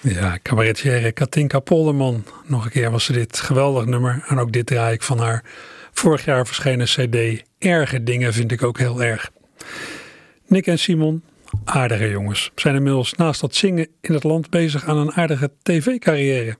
Ja, 0.02 0.38
cabaretière 0.42 1.12
Katinka 1.12 1.58
Polderman. 1.58 2.24
Nog 2.44 2.64
een 2.64 2.70
keer 2.70 2.90
was 2.90 3.04
ze 3.04 3.12
dit 3.12 3.38
geweldig 3.38 3.84
nummer. 3.84 4.24
En 4.26 4.38
ook 4.38 4.52
dit 4.52 4.66
draai 4.66 4.94
ik 4.94 5.02
van 5.02 5.18
haar 5.18 5.44
vorig 5.92 6.24
jaar 6.24 6.46
verschenen 6.46 6.86
cd. 6.86 7.44
Erge 7.58 8.02
dingen 8.02 8.32
vind 8.32 8.52
ik 8.52 8.62
ook 8.62 8.78
heel 8.78 9.02
erg. 9.02 9.30
Nick 10.46 10.66
en 10.66 10.78
Simon, 10.78 11.22
aardige 11.64 12.08
jongens, 12.08 12.50
zijn 12.54 12.74
inmiddels 12.74 13.12
naast 13.14 13.40
dat 13.40 13.54
zingen 13.54 13.88
in 14.00 14.14
het 14.14 14.24
land 14.24 14.50
bezig 14.50 14.84
aan 14.84 14.96
een 14.96 15.12
aardige 15.12 15.50
tv-carrière. 15.62 16.56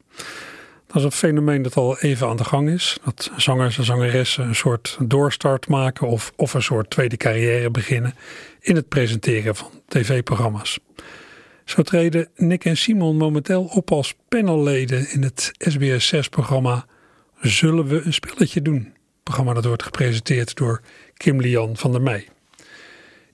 Dat 0.87 0.97
is 0.97 1.05
een 1.05 1.13
fenomeen 1.13 1.63
dat 1.63 1.77
al 1.77 1.99
even 1.99 2.29
aan 2.29 2.37
de 2.37 2.45
gang 2.45 2.69
is. 2.71 2.99
Dat 3.05 3.31
zangers 3.37 3.79
en 3.79 3.85
zangeressen 3.85 4.45
een 4.45 4.55
soort 4.55 4.97
doorstart 5.01 5.69
maken 5.69 6.09
of, 6.09 6.33
of 6.37 6.55
een 6.55 6.63
soort 6.63 6.91
tweede 6.91 7.17
carrière 7.17 7.71
beginnen 7.71 8.15
in 8.61 8.77
het 8.77 8.89
presenteren 8.89 9.57
van 9.57 9.71
tv-programma's. 9.89 10.79
Zo 11.65 11.83
treden 11.83 12.29
Nick 12.37 12.65
en 12.65 12.77
Simon 12.77 13.17
momenteel 13.17 13.65
op 13.65 13.93
als 13.93 14.15
panelleden 14.29 15.11
in 15.13 15.23
het 15.23 15.53
SBS 15.59 16.15
6-programma 16.15 16.87
Zullen 17.41 17.87
we 17.87 18.03
een 18.05 18.13
spelletje 18.13 18.63
doen? 18.63 18.95
Programma 19.23 19.53
dat 19.53 19.65
wordt 19.65 19.83
gepresenteerd 19.83 20.57
door 20.57 20.81
Kim 21.17 21.41
Lian 21.41 21.77
van 21.77 21.93
der 21.93 22.03
Meij. 22.03 22.29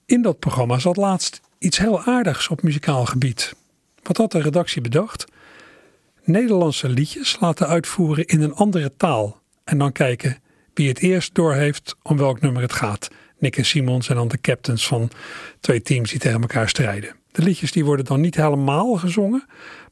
In 0.05 0.23
dat 0.23 0.39
programma 0.39 0.79
zat 0.79 0.97
laatst 0.97 1.41
iets 1.59 1.79
heel 1.79 2.03
aardigs 2.03 2.49
op 2.49 2.63
muzikaal 2.63 3.07
gebied. 3.07 3.55
Wat 4.03 4.17
had 4.17 4.33
de 4.33 4.41
redactie 4.41 4.83
bedacht? 4.83 5.25
Nederlandse 6.25 6.89
liedjes 6.89 7.37
laten 7.41 7.67
uitvoeren 7.67 8.27
in 8.27 8.41
een 8.41 8.55
andere 8.55 8.97
taal 8.97 9.41
en 9.65 9.79
dan 9.79 9.93
kijken 9.93 10.39
wie 10.75 10.89
het 10.89 10.99
eerst 10.99 11.35
doorheeft 11.35 11.97
om 12.03 12.17
welk 12.17 12.41
nummer 12.41 12.63
het 12.63 12.73
gaat. 12.73 13.09
Nick 13.39 13.57
en 13.57 13.65
Simon 13.65 14.03
zijn 14.03 14.19
dan 14.19 14.29
de 14.29 14.41
captains 14.41 14.87
van 14.87 15.11
twee 15.61 15.83
teams 15.83 16.11
die 16.11 16.19
tegen 16.19 16.41
elkaar 16.41 16.69
strijden. 16.69 17.17
De 17.33 17.43
liedjes 17.43 17.73
die 17.73 17.85
worden 17.85 18.05
dan 18.05 18.21
niet 18.21 18.37
helemaal 18.37 18.95
gezongen, 18.95 19.45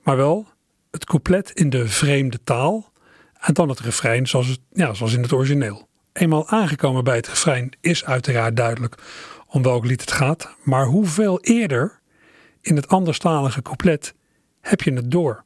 maar 0.03 0.17
wel 0.17 0.47
het 0.91 1.05
couplet 1.05 1.51
in 1.51 1.71
de 1.71 1.89
vreemde 1.89 2.39
taal 2.45 2.93
en 3.41 3.55
dan 3.55 3.69
het 3.69 3.81
refrein 3.81 4.27
zoals, 4.27 4.47
het, 4.47 4.61
ja, 4.73 4.95
zoals 4.95 5.13
in 5.13 5.23
het 5.23 5.33
origineel. 5.33 5.89
Eenmaal 6.13 6.49
aangekomen 6.49 7.05
bij 7.05 7.17
het 7.17 7.29
refrein 7.29 7.73
is 7.81 8.05
uiteraard 8.05 8.57
duidelijk 8.57 8.97
om 9.54 9.64
welk 9.64 9.86
lied 9.86 10.02
het 10.02 10.12
gaat, 10.12 10.56
maar 10.64 10.86
hoeveel 10.86 11.40
eerder 11.40 12.00
in 12.62 12.76
het 12.76 12.88
anderstalige 12.88 13.62
couplet 13.62 14.14
heb 14.62 14.82
je 14.82 14.94
het 14.94 15.12
door? 15.12 15.44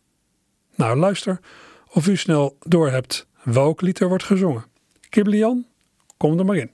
Nou, 0.76 0.98
luister 0.98 1.40
of 1.90 2.08
u 2.08 2.18
snel 2.18 2.58
doorhebt 2.60 3.28
welk 3.44 3.82
lied 3.82 4.00
er 4.00 4.08
wordt 4.08 4.24
gezongen. 4.24 4.66
Kiblian, 5.10 5.66
kom 6.18 6.40
er 6.40 6.46
maar 6.46 6.56
in. 6.56 6.72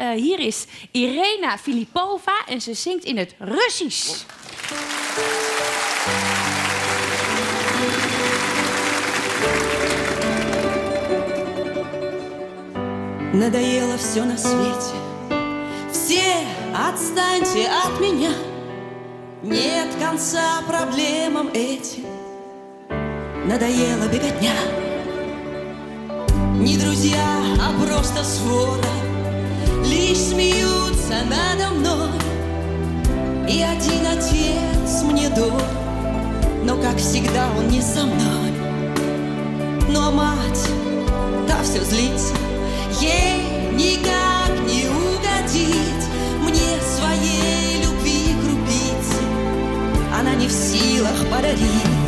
Uh, 0.00 0.10
hier 0.10 0.38
is 0.40 0.66
Irena 0.90 1.58
Filipova 1.58 2.46
en 2.46 2.60
ze 2.60 2.74
zingt 2.74 3.04
in 3.04 3.16
het 3.16 3.34
Russisch. 3.38 4.24
Надоело 13.32 13.96
все 13.98 14.24
на 14.24 14.36
свете 14.36 14.94
Все 14.94 15.07
отстаньте 16.89 17.67
от 17.67 17.99
меня. 17.99 18.31
Нет 19.43 19.89
конца 19.99 20.61
проблемам 20.67 21.49
этим. 21.53 22.05
Надоела 23.45 24.07
беготня. 24.11 24.55
Не 26.57 26.77
друзья, 26.77 27.41
а 27.61 27.71
просто 27.81 28.23
свора 28.23 28.83
Лишь 29.85 30.17
смеются 30.17 31.21
надо 31.29 31.73
мной. 31.73 32.09
И 33.49 33.61
один 33.61 34.05
отец 34.05 35.03
мне 35.03 35.29
дорог 35.29 35.61
Но, 36.63 36.75
как 36.81 36.97
всегда, 36.97 37.49
он 37.57 37.67
не 37.69 37.81
со 37.81 38.03
мной. 38.03 38.53
А 40.01 40.11
мать, 40.11 40.67
та 41.47 41.61
все 41.61 41.81
злится 41.83 42.33
Ей 42.99 43.43
никак 43.73 44.49
не 44.65 44.87
угодить 44.87 45.08
Она 50.29 50.37
не 50.37 50.47
в 50.47 50.51
силах 50.51 51.25
подарить 51.31 51.98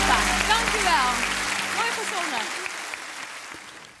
Filipova, 0.00 0.48
dank 0.48 0.68
u 0.68 0.82
wel. 0.84 1.10
Mooi 1.76 1.90
gezongen. 2.00 2.44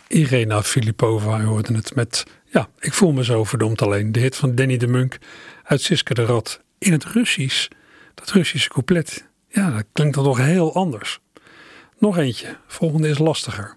Irena 0.08 0.62
Filipova, 0.62 1.40
hoorde 1.40 1.74
het 1.74 1.94
met, 1.94 2.24
ja, 2.44 2.68
ik 2.78 2.92
voel 2.92 3.12
me 3.12 3.24
zo 3.24 3.44
verdomd 3.44 3.82
alleen. 3.82 4.12
De 4.12 4.20
hit 4.20 4.36
van 4.36 4.54
Danny 4.54 4.76
de 4.76 4.86
Munk 4.86 5.18
uit 5.64 5.80
Siske 5.80 6.14
de 6.14 6.24
Rad 6.24 6.60
in 6.78 6.92
het 6.92 7.04
Russisch. 7.04 7.68
Dat 8.14 8.30
Russische 8.30 8.68
couplet, 8.68 9.28
ja, 9.48 9.70
dat 9.70 9.84
klinkt 9.92 10.14
dan 10.14 10.24
toch 10.24 10.38
heel 10.38 10.74
anders. 10.74 11.20
Nog 11.98 12.18
eentje, 12.18 12.56
volgende 12.66 13.08
is 13.08 13.18
lastiger. 13.18 13.76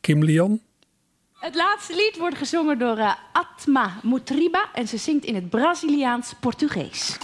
Kim 0.00 0.24
Lian, 0.24 0.60
Het 1.38 1.54
laatste 1.54 1.94
lied 1.94 2.16
wordt 2.18 2.38
gezongen 2.38 2.78
door 2.78 2.96
eh, 2.96 3.12
Atma 3.32 4.00
Mutriba 4.02 4.70
en 4.72 4.88
ze 4.88 4.96
zingt 4.96 5.24
in 5.24 5.34
het 5.34 5.50
Braziliaans 5.50 6.34
Portugees. 6.40 7.16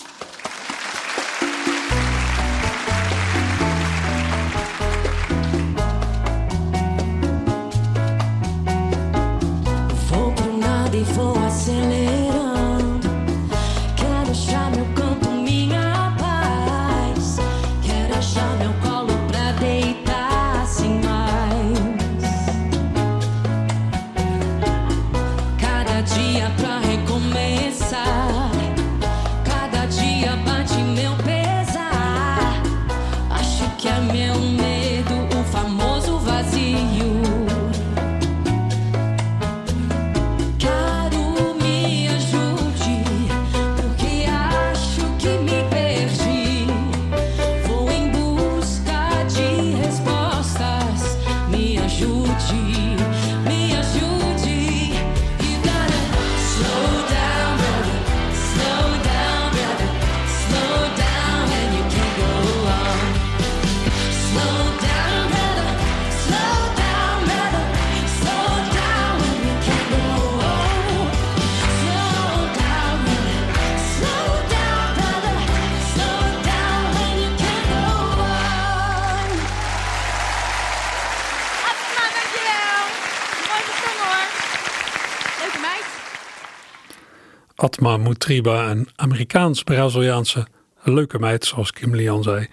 Atma 87.80 87.96
Mutriba, 87.96 88.70
een 88.70 88.88
Amerikaans-Braziliaanse 88.96 90.46
leuke 90.82 91.18
meid, 91.18 91.44
zoals 91.44 91.72
Kim 91.72 91.94
Lian 91.94 92.22
zei, 92.22 92.46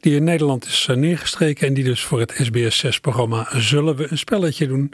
die 0.00 0.14
in 0.14 0.24
Nederland 0.24 0.64
is 0.64 0.86
eh, 0.88 0.96
neergestreken 0.96 1.66
en 1.66 1.74
die 1.74 1.84
dus 1.84 2.04
voor 2.04 2.20
het 2.20 2.34
SBS 2.42 2.86
6-programma 2.86 3.48
Zullen 3.50 3.96
we 3.96 4.06
een 4.10 4.18
spelletje 4.18 4.66
doen? 4.66 4.92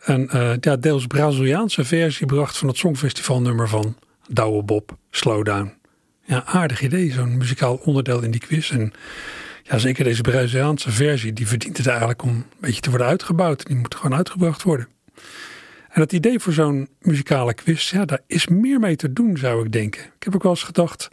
Een 0.00 0.28
eh, 0.28 0.52
ja, 0.60 0.76
deels 0.76 1.06
Braziliaanse 1.06 1.84
versie 1.84 2.26
bracht 2.26 2.56
van 2.56 2.68
het 2.68 2.76
Songfestivalnummer 2.76 3.68
van 3.68 3.96
Douwe 4.28 4.62
Bob, 4.62 4.96
Slow 5.10 5.44
Down. 5.44 5.72
Ja, 6.24 6.44
aardig 6.44 6.82
idee, 6.82 7.12
zo'n 7.12 7.36
muzikaal 7.36 7.80
onderdeel 7.84 8.22
in 8.22 8.30
die 8.30 8.40
quiz. 8.40 8.70
En 8.70 8.92
ja, 9.62 9.78
zeker 9.78 10.04
deze 10.04 10.22
Braziliaanse 10.22 10.90
versie, 10.90 11.32
die 11.32 11.46
verdient 11.46 11.76
het 11.76 11.86
eigenlijk 11.86 12.22
om 12.22 12.28
een 12.28 12.44
beetje 12.60 12.80
te 12.80 12.90
worden 12.90 13.06
uitgebouwd. 13.06 13.66
Die 13.66 13.76
moet 13.76 13.94
gewoon 13.94 14.16
uitgebracht 14.16 14.62
worden. 14.62 14.88
En 15.96 16.02
het 16.02 16.12
idee 16.12 16.38
voor 16.38 16.52
zo'n 16.52 16.88
muzikale 17.00 17.54
quiz, 17.54 17.90
ja, 17.90 18.04
daar 18.04 18.20
is 18.26 18.46
meer 18.46 18.80
mee 18.80 18.96
te 18.96 19.12
doen, 19.12 19.36
zou 19.36 19.64
ik 19.64 19.72
denken. 19.72 20.02
Ik 20.02 20.22
heb 20.22 20.34
ook 20.34 20.42
wel 20.42 20.52
eens 20.52 20.62
gedacht 20.62 21.08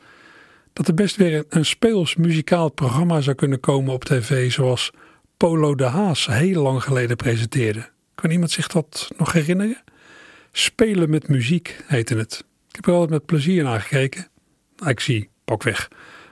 dat 0.73 0.87
er 0.87 0.93
best 0.93 1.15
weer 1.15 1.45
een, 1.49 1.65
speels 1.65 2.15
muzikaal 2.15 2.69
programma 2.69 3.21
zou 3.21 3.35
kunnen 3.35 3.59
komen 3.59 3.93
op 3.93 4.03
tv, 4.03 4.51
zoals 4.51 4.91
Polo 5.37 5.75
de 5.75 5.83
Haas 5.83 6.27
heel 6.27 6.61
lang 6.61 6.83
geleden 6.83 7.15
presenteerde. 7.15 7.89
Kan 8.15 8.29
iemand 8.29 8.51
zich 8.51 8.67
dat 8.67 9.09
nog 9.17 9.31
herinneren? 9.31 9.83
Spelen 10.51 11.09
met 11.09 11.27
muziek 11.27 11.83
heette 11.87 12.15
het. 12.15 12.45
Ik 12.69 12.75
heb 12.75 12.85
er 12.85 12.91
altijd 12.91 13.09
met 13.09 13.25
plezier 13.25 13.63
naar 13.63 13.81
gekeken. 13.81 14.27
Nou, 14.75 14.91
Ik 14.91 14.99
zie, 14.99 15.29
pakweg, 15.45 15.87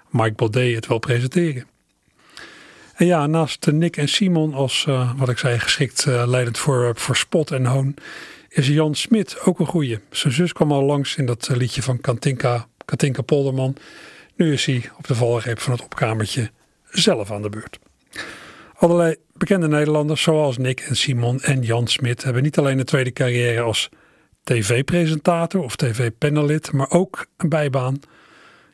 Mike 0.09 0.33
Baudet 0.33 0.75
het 0.75 0.87
wel 0.87 0.99
presenteren. 0.99 1.65
En 2.95 3.05
ja, 3.05 3.27
naast 3.27 3.71
Nick 3.71 3.97
en 3.97 4.09
Simon 4.09 4.53
als, 4.53 4.85
eh, 4.87 5.11
wat 5.17 5.29
ik 5.29 5.37
zei, 5.37 5.59
geschikt 5.59 6.05
eh, 6.05 6.23
leidend 6.27 6.57
voor, 6.57 6.91
voor 6.95 7.15
spot 7.15 7.51
en 7.51 7.65
hoon, 7.65 7.95
is 8.51 8.67
Jan 8.67 8.95
Smit 8.95 9.39
ook 9.45 9.59
een 9.59 9.65
goeie. 9.65 9.99
Zijn 10.09 10.33
zus 10.33 10.53
kwam 10.53 10.71
al 10.71 10.83
langs 10.83 11.15
in 11.15 11.25
dat 11.25 11.47
eh, 11.47 11.57
liedje 11.57 11.81
van 11.81 12.01
Katinka, 12.01 12.67
Katinka 12.85 13.21
Polderman. 13.21 13.75
Nu 14.35 14.53
is 14.53 14.65
hij 14.65 14.89
op 14.97 15.07
de 15.07 15.15
valreep 15.15 15.59
van 15.59 15.73
het 15.73 15.83
opkamertje 15.83 16.51
zelf 16.89 17.31
aan 17.31 17.41
de 17.41 17.49
beurt. 17.49 17.79
Allerlei 18.75 19.15
bekende 19.33 19.67
Nederlanders 19.67 20.21
zoals 20.21 20.57
Nick 20.57 20.79
en 20.79 20.95
Simon 20.95 21.41
en 21.41 21.61
Jan 21.61 21.87
Smit 21.87 22.23
hebben 22.23 22.43
niet 22.43 22.57
alleen 22.57 22.79
een 22.79 22.85
tweede 22.85 23.11
carrière 23.11 23.61
als 23.61 23.89
tv-presentator 24.43 25.63
of 25.63 25.75
tv-panelid, 25.75 26.71
maar 26.71 26.89
ook 26.89 27.25
een 27.37 27.49
bijbaan 27.49 27.99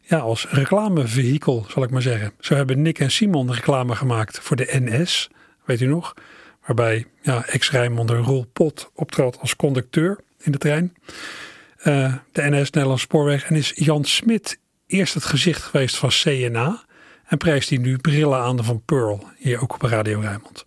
ja, 0.02 0.18
als 0.18 0.48
reclamevehikel, 0.50 1.66
zal 1.70 1.84
ik 1.84 1.90
maar 1.90 2.02
zeggen. 2.02 2.32
Zo 2.40 2.56
hebben 2.56 2.82
Nick 2.82 3.00
en 3.00 3.12
Simon 3.12 3.54
reclame 3.54 3.96
gemaakt 3.96 4.40
voor 4.40 4.56
de 4.56 4.80
NS, 4.80 5.30
weet 5.66 5.82
u 5.82 5.86
nog? 5.86 6.14
Waarbij 6.68 7.06
ja, 7.22 7.46
ex-Rijnmonder 7.46 8.18
Roel 8.18 8.46
Pot 8.54 8.92
optrad 8.94 9.40
als 9.40 9.56
conducteur 9.56 10.20
in 10.40 10.52
de 10.52 10.58
trein. 10.58 10.96
Eh, 11.78 12.14
de 12.32 12.42
NS 12.42 12.72
Nederlands 12.72 13.02
Spoorweg. 13.02 13.50
En 13.50 13.56
is 13.56 13.72
Jan 13.76 14.06
Smit 14.06 14.60
eerst 14.88 15.14
het 15.14 15.26
gezicht 15.26 15.64
geweest 15.64 15.98
van 15.98 16.10
CNA. 16.10 16.86
En 17.26 17.38
prijst 17.38 17.70
hij 17.70 17.78
nu 17.78 17.98
brillen 17.98 18.40
aan 18.40 18.64
van 18.64 18.82
Pearl, 18.86 19.24
hier 19.38 19.62
ook 19.62 19.74
op 19.74 19.82
Radio 19.82 20.20
Rijnmond. 20.20 20.64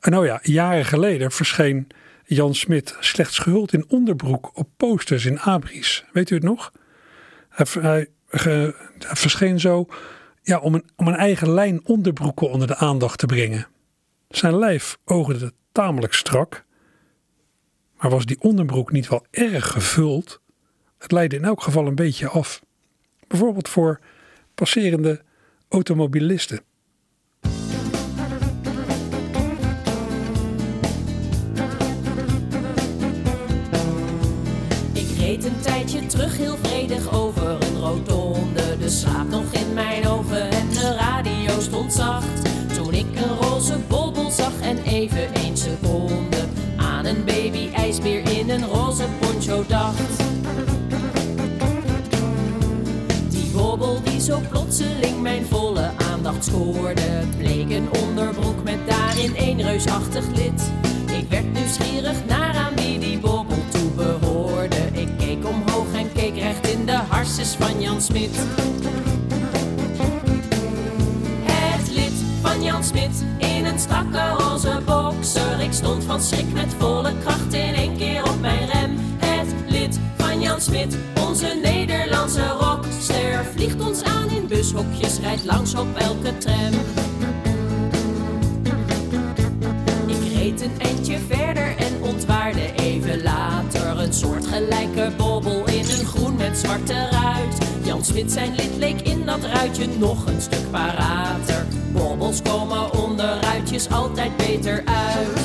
En 0.00 0.10
nou 0.10 0.26
ja, 0.26 0.38
jaren 0.42 0.84
geleden 0.84 1.32
verscheen 1.32 1.86
Jan 2.24 2.54
Smit 2.54 2.96
slechts 3.00 3.38
gehuld 3.38 3.72
in 3.72 3.84
onderbroek 3.88 4.50
op 4.54 4.68
posters 4.76 5.24
in 5.24 5.40
Abris. 5.40 6.04
Weet 6.12 6.30
u 6.30 6.34
het 6.34 6.44
nog? 6.44 6.72
Hij, 7.48 7.66
hij 8.30 8.74
verscheen 8.98 9.60
zo 9.60 9.86
ja, 10.42 10.58
om, 10.58 10.74
een, 10.74 10.84
om 10.96 11.08
een 11.08 11.16
eigen 11.16 11.50
lijn 11.50 11.80
onderbroeken 11.84 12.50
onder 12.50 12.66
de 12.66 12.76
aandacht 12.76 13.18
te 13.18 13.26
brengen. 13.26 13.66
Zijn 14.28 14.58
lijf 14.58 14.98
oogde 15.04 15.52
tamelijk 15.72 16.12
strak. 16.12 16.64
Maar 17.96 18.10
was 18.10 18.26
die 18.26 18.40
onderbroek 18.40 18.92
niet 18.92 19.08
wel 19.08 19.26
erg 19.30 19.68
gevuld? 19.68 20.40
Het 20.98 21.12
leidde 21.12 21.36
in 21.36 21.44
elk 21.44 21.62
geval 21.62 21.86
een 21.86 21.94
beetje 21.94 22.28
af. 22.28 22.62
Bijvoorbeeld 23.28 23.68
voor 23.68 24.00
passerende 24.54 25.22
automobilisten. 25.68 26.60
Ik 34.92 35.18
reed 35.18 35.44
een 35.44 35.60
tijdje 35.60 36.06
terug 36.06 36.36
heel 36.36 36.56
vredig 36.56 37.12
over 37.12 37.48
een 37.48 37.78
rotonde. 37.78 38.78
De 38.78 38.88
slaap 38.88 39.28
nog 39.28 39.52
in 39.52 39.74
mijn 39.74 40.06
ogen 40.06 40.50
en 40.50 40.68
de 40.68 40.96
radio 40.98 41.60
stond 41.60 41.92
zacht. 41.92 42.47
En 44.68 44.82
even 44.84 45.34
één 45.34 45.56
seconde 45.56 46.36
aan 46.76 47.04
een 47.04 47.24
baby 47.24 47.68
ijsbeer 47.74 48.38
in 48.38 48.50
een 48.50 48.64
roze 48.64 49.04
poncho 49.20 49.64
dacht. 49.66 50.18
Die 53.28 53.50
bobbel 53.52 54.02
die 54.02 54.20
zo 54.20 54.40
plotseling 54.48 55.22
mijn 55.22 55.46
volle 55.46 55.90
aandacht 56.10 56.44
scoorde, 56.44 57.24
bleek 57.36 57.70
een 57.70 57.88
onderbroek 58.02 58.62
met 58.62 58.78
daarin 58.86 59.36
één 59.36 59.62
reusachtig 59.62 60.24
lid. 60.34 60.72
Ik 61.18 61.28
werd 61.28 61.52
nieuwsgierig 61.52 62.26
naar 62.26 62.54
aan 62.54 62.74
wie 62.74 62.98
die 62.98 63.18
bobbel 63.18 63.58
toe 63.68 63.90
behoorde. 63.90 64.76
Ik 64.92 65.08
keek 65.18 65.48
omhoog 65.48 65.92
en 65.94 66.12
keek 66.12 66.36
recht 66.36 66.68
in 66.68 66.86
de 66.86 66.98
harses 67.08 67.54
van 67.54 67.80
Jan 67.80 68.00
Smit. 68.00 68.38
Van 72.42 72.62
Jan 72.62 72.84
Smit 72.84 73.24
in 73.38 73.64
een 73.64 73.78
strakke 73.78 74.47
stond 75.78 76.04
van 76.04 76.20
schrik 76.20 76.52
met 76.52 76.74
volle 76.78 77.12
kracht 77.20 77.54
in 77.54 77.74
één 77.74 77.96
keer 77.96 78.22
op 78.22 78.40
mijn 78.40 78.68
rem. 78.70 78.96
Het 79.18 79.54
lid 79.68 79.98
van 80.16 80.40
Jan 80.40 80.60
Smit, 80.60 80.96
onze 81.28 81.58
Nederlandse 81.62 82.46
rockster, 82.46 83.44
vliegt 83.54 83.80
ons 83.80 84.02
aan 84.02 84.28
in 84.30 84.46
bushokjes, 84.46 85.18
rijdt 85.20 85.44
langs 85.44 85.74
op 85.74 85.86
elke 85.96 86.38
tram. 86.38 86.72
Ik 90.06 90.32
reed 90.34 90.60
een 90.60 90.80
eindje 90.80 91.18
verder 91.28 91.76
en 91.76 92.02
ontwaarde 92.02 92.72
even 92.74 93.22
later 93.22 93.98
een 93.98 94.12
soortgelijke 94.12 95.12
bobbel 95.16 95.66
in 95.66 95.78
een 95.78 96.06
groen 96.06 96.36
met 96.36 96.58
zwarte 96.58 97.08
ruit. 97.10 97.77
Jan 97.98 98.06
Smit 98.06 98.32
zijn 98.32 98.54
lid 98.54 98.76
leek 98.76 99.00
in 99.00 99.26
dat 99.26 99.44
ruitje 99.44 99.86
nog 99.86 100.26
een 100.26 100.40
stuk 100.40 100.70
parater. 100.70 101.66
Bobbels 101.92 102.42
komen 102.42 102.92
onder 102.92 103.40
ruitjes 103.40 103.90
altijd 103.90 104.36
beter 104.36 104.82
uit. 104.84 105.40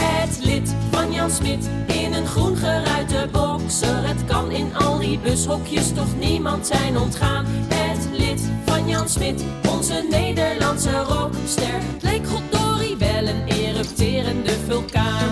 Het 0.00 0.44
lid 0.44 0.74
van 0.90 1.12
Jan 1.12 1.30
Smit 1.30 1.68
in 1.86 2.12
een 2.12 2.26
groen 2.26 2.56
geruite 2.56 3.28
boxer. 3.32 4.06
Het 4.08 4.24
kan 4.24 4.50
in 4.50 4.74
al 4.76 4.98
die 4.98 5.18
bushokjes 5.18 5.92
toch 5.92 6.18
niemand 6.18 6.66
zijn 6.66 6.98
ontgaan. 6.98 7.44
Het 7.74 8.08
lid 8.18 8.40
van 8.66 8.88
Jan 8.88 9.08
Smit, 9.08 9.44
onze 9.70 10.06
Nederlandse 10.10 10.98
rockster. 10.98 11.74
Het 11.92 12.02
leek 12.02 12.26
goddorie 12.26 12.96
wel 12.96 13.26
een 13.26 13.46
erupterende 13.46 14.52
vulkaan. 14.66 15.27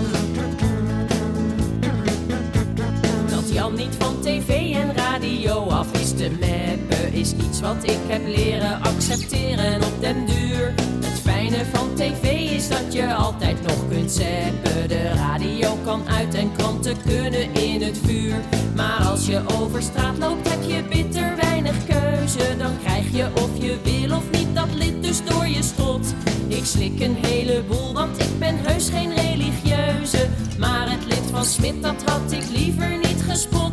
Van 3.99 4.19
tv 4.21 4.73
en 4.73 4.95
radio 4.95 5.53
af. 5.53 5.87
Is 5.93 6.09
te 6.09 6.29
meppen 6.39 7.13
Is 7.13 7.33
iets 7.33 7.59
wat 7.59 7.83
ik 7.83 7.99
heb 8.07 8.27
leren 8.27 8.81
accepteren 8.81 9.75
op 9.75 10.01
den 10.01 10.25
duur. 10.25 10.73
Het 11.05 11.19
fijne 11.23 11.65
van 11.73 11.95
tv 11.95 12.51
is 12.51 12.69
dat 12.69 12.93
je 12.93 13.13
altijd 13.13 13.61
nog 13.61 13.87
kunt 13.89 14.11
zeppen. 14.11 14.87
De 14.87 15.11
radio 15.15 15.77
kan 15.85 16.01
uit 16.07 16.33
en 16.33 16.51
kranten 16.57 16.95
kunnen 17.05 17.53
in 17.53 17.81
het 17.81 17.97
vuur. 18.03 18.35
Maar 18.75 19.05
als 19.05 19.25
je 19.25 19.41
over 19.59 19.81
straat 19.81 20.17
loopt 20.17 20.49
heb 20.49 20.63
je 20.67 20.83
bitter 20.89 21.35
weinig 21.41 21.75
keuze. 21.85 22.57
Dan 22.57 22.79
krijg 22.83 23.11
je 23.11 23.27
of 23.33 23.49
je 23.59 23.77
wil 23.83 24.17
of 24.17 24.31
niet 24.31 24.55
dat 24.55 24.73
lid 24.73 25.03
dus 25.03 25.25
door 25.25 25.47
je 25.47 25.63
strot 25.63 26.13
Ik 26.47 26.65
slik 26.65 26.99
een 26.99 27.17
heleboel 27.21 27.93
want 27.93 28.19
ik 28.19 28.39
ben 28.39 28.55
heus 28.57 28.89
geen 28.89 29.13
religieuze. 29.15 30.27
Maar 30.57 30.91
het 30.91 31.05
lid 31.05 31.23
van 31.31 31.45
Smit 31.45 31.81
dat 31.81 32.03
had 32.05 32.31
ik 32.31 32.49
liever 32.49 32.97
niet 32.97 33.23
gespot 33.29 33.66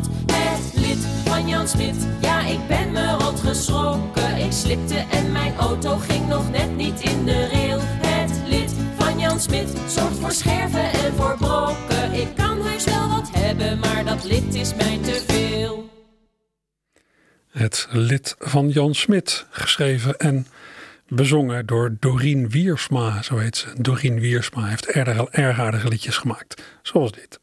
ja 2.21 2.45
ik 2.45 2.67
ben 2.67 2.91
me 2.91 3.11
rot 3.11 3.39
geschrokken 3.39 4.37
Ik 4.37 4.51
slipte 4.51 4.95
en 4.95 5.31
mijn 5.31 5.55
auto 5.55 5.97
ging 5.97 6.27
nog 6.27 6.51
net 6.51 6.75
niet 6.75 7.01
in 7.01 7.25
de 7.25 7.47
rail. 7.47 7.79
Het 7.81 8.41
lid 8.47 8.73
van 8.97 9.19
Jan 9.19 9.39
Smit 9.39 9.69
zorgt 9.87 10.17
voor 10.19 10.31
scherven 10.31 10.91
en 10.91 11.13
voor 11.13 11.37
brokken. 11.37 12.13
Ik 12.13 12.27
kan 12.35 12.61
heus 12.61 12.83
wel 12.83 13.09
wat 13.09 13.29
hebben, 13.31 13.79
maar 13.79 14.05
dat 14.05 14.23
lid 14.23 14.53
is 14.53 14.75
mij 14.75 14.99
te 15.03 15.23
veel. 15.27 15.89
Het 17.51 17.87
lid 17.91 18.35
van 18.39 18.69
Jan 18.69 18.95
Smit, 18.95 19.45
geschreven 19.49 20.17
en 20.17 20.47
bezongen 21.07 21.65
door 21.65 21.95
Dorien 21.99 22.49
Wiersma, 22.49 23.21
zo 23.21 23.37
heet 23.37 23.57
ze. 23.57 23.67
Dorien 23.81 24.19
Wiersma 24.19 24.65
heeft 24.65 24.85
erg 24.85 25.59
aardige 25.59 25.87
liedjes 25.87 26.17
gemaakt, 26.17 26.63
zoals 26.81 27.11
dit. 27.11 27.39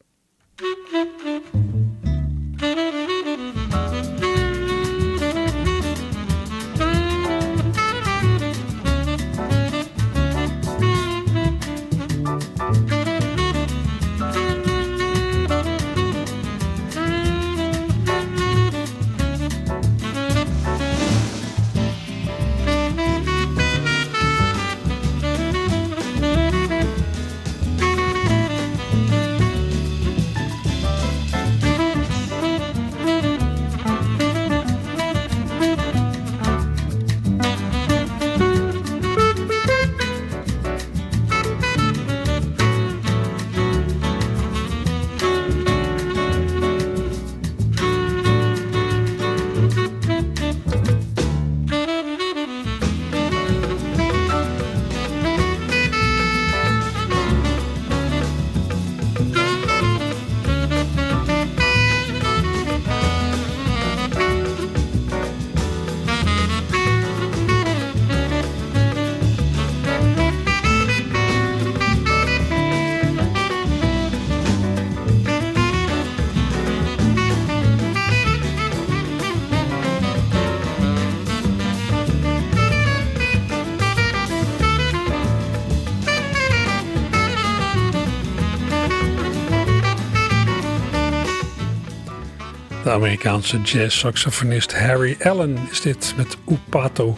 Amerikaanse 93.03 93.61
jazz-saxofonist 93.61 94.73
Harry 94.73 95.15
Allen 95.19 95.57
is 95.71 95.81
dit 95.81 96.13
met 96.17 96.37
Upato. 96.49 97.17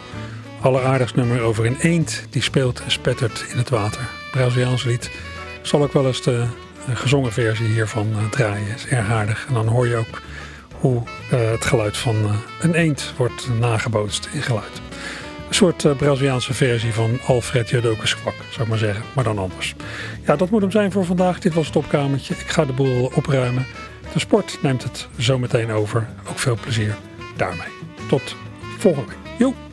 Alleraardigst 0.60 1.14
nummer 1.14 1.40
over 1.40 1.66
een 1.66 1.76
eend 1.80 2.26
die 2.30 2.42
speelt 2.42 2.82
en 2.82 2.90
spettert 2.90 3.44
in 3.48 3.58
het 3.58 3.68
water. 3.68 4.00
Braziliaans 4.30 4.84
lied. 4.84 5.10
Zal 5.62 5.82
ook 5.82 5.92
wel 5.92 6.06
eens 6.06 6.22
de 6.22 6.46
gezongen 6.94 7.32
versie 7.32 7.66
hiervan 7.66 8.12
eh, 8.12 8.30
draaien. 8.30 8.74
Is 8.74 8.86
erg 8.86 9.10
aardig. 9.10 9.44
En 9.48 9.54
dan 9.54 9.66
hoor 9.66 9.86
je 9.86 9.96
ook 9.96 10.22
hoe 10.72 11.02
eh, 11.30 11.50
het 11.50 11.64
geluid 11.64 11.96
van 11.96 12.16
eh, 12.24 12.34
een 12.60 12.74
eend 12.74 13.12
wordt 13.16 13.48
nagebootst 13.60 14.28
in 14.32 14.42
geluid. 14.42 14.80
Een 15.48 15.54
soort 15.54 15.96
Braziliaanse 15.96 16.54
versie 16.54 16.92
van 16.92 17.18
Alfred 17.26 17.68
Jodokus 17.68 18.16
kwak, 18.16 18.34
zou 18.50 18.62
ik 18.62 18.68
maar 18.68 18.78
zeggen. 18.78 19.04
Maar 19.14 19.24
dan 19.24 19.38
anders. 19.38 19.74
Ja, 20.24 20.36
dat 20.36 20.50
moet 20.50 20.60
hem 20.60 20.70
zijn 20.70 20.92
voor 20.92 21.04
vandaag. 21.04 21.38
Dit 21.38 21.54
was 21.54 21.66
het 21.66 21.76
opkamertje. 21.76 22.34
Ik 22.34 22.50
ga 22.50 22.64
de 22.64 22.72
boel 22.72 23.10
opruimen. 23.14 23.66
De 24.12 24.18
sport 24.18 24.58
neemt 24.62 24.82
het 24.82 25.08
zo 25.18 25.38
meteen 25.38 25.70
over. 25.70 26.08
Ook 26.28 26.38
veel 26.38 26.58
plezier 26.60 26.96
daarmee. 27.36 27.68
Tot 28.08 28.36
volgende 28.78 29.08
week. 29.08 29.38
Joe! 29.38 29.65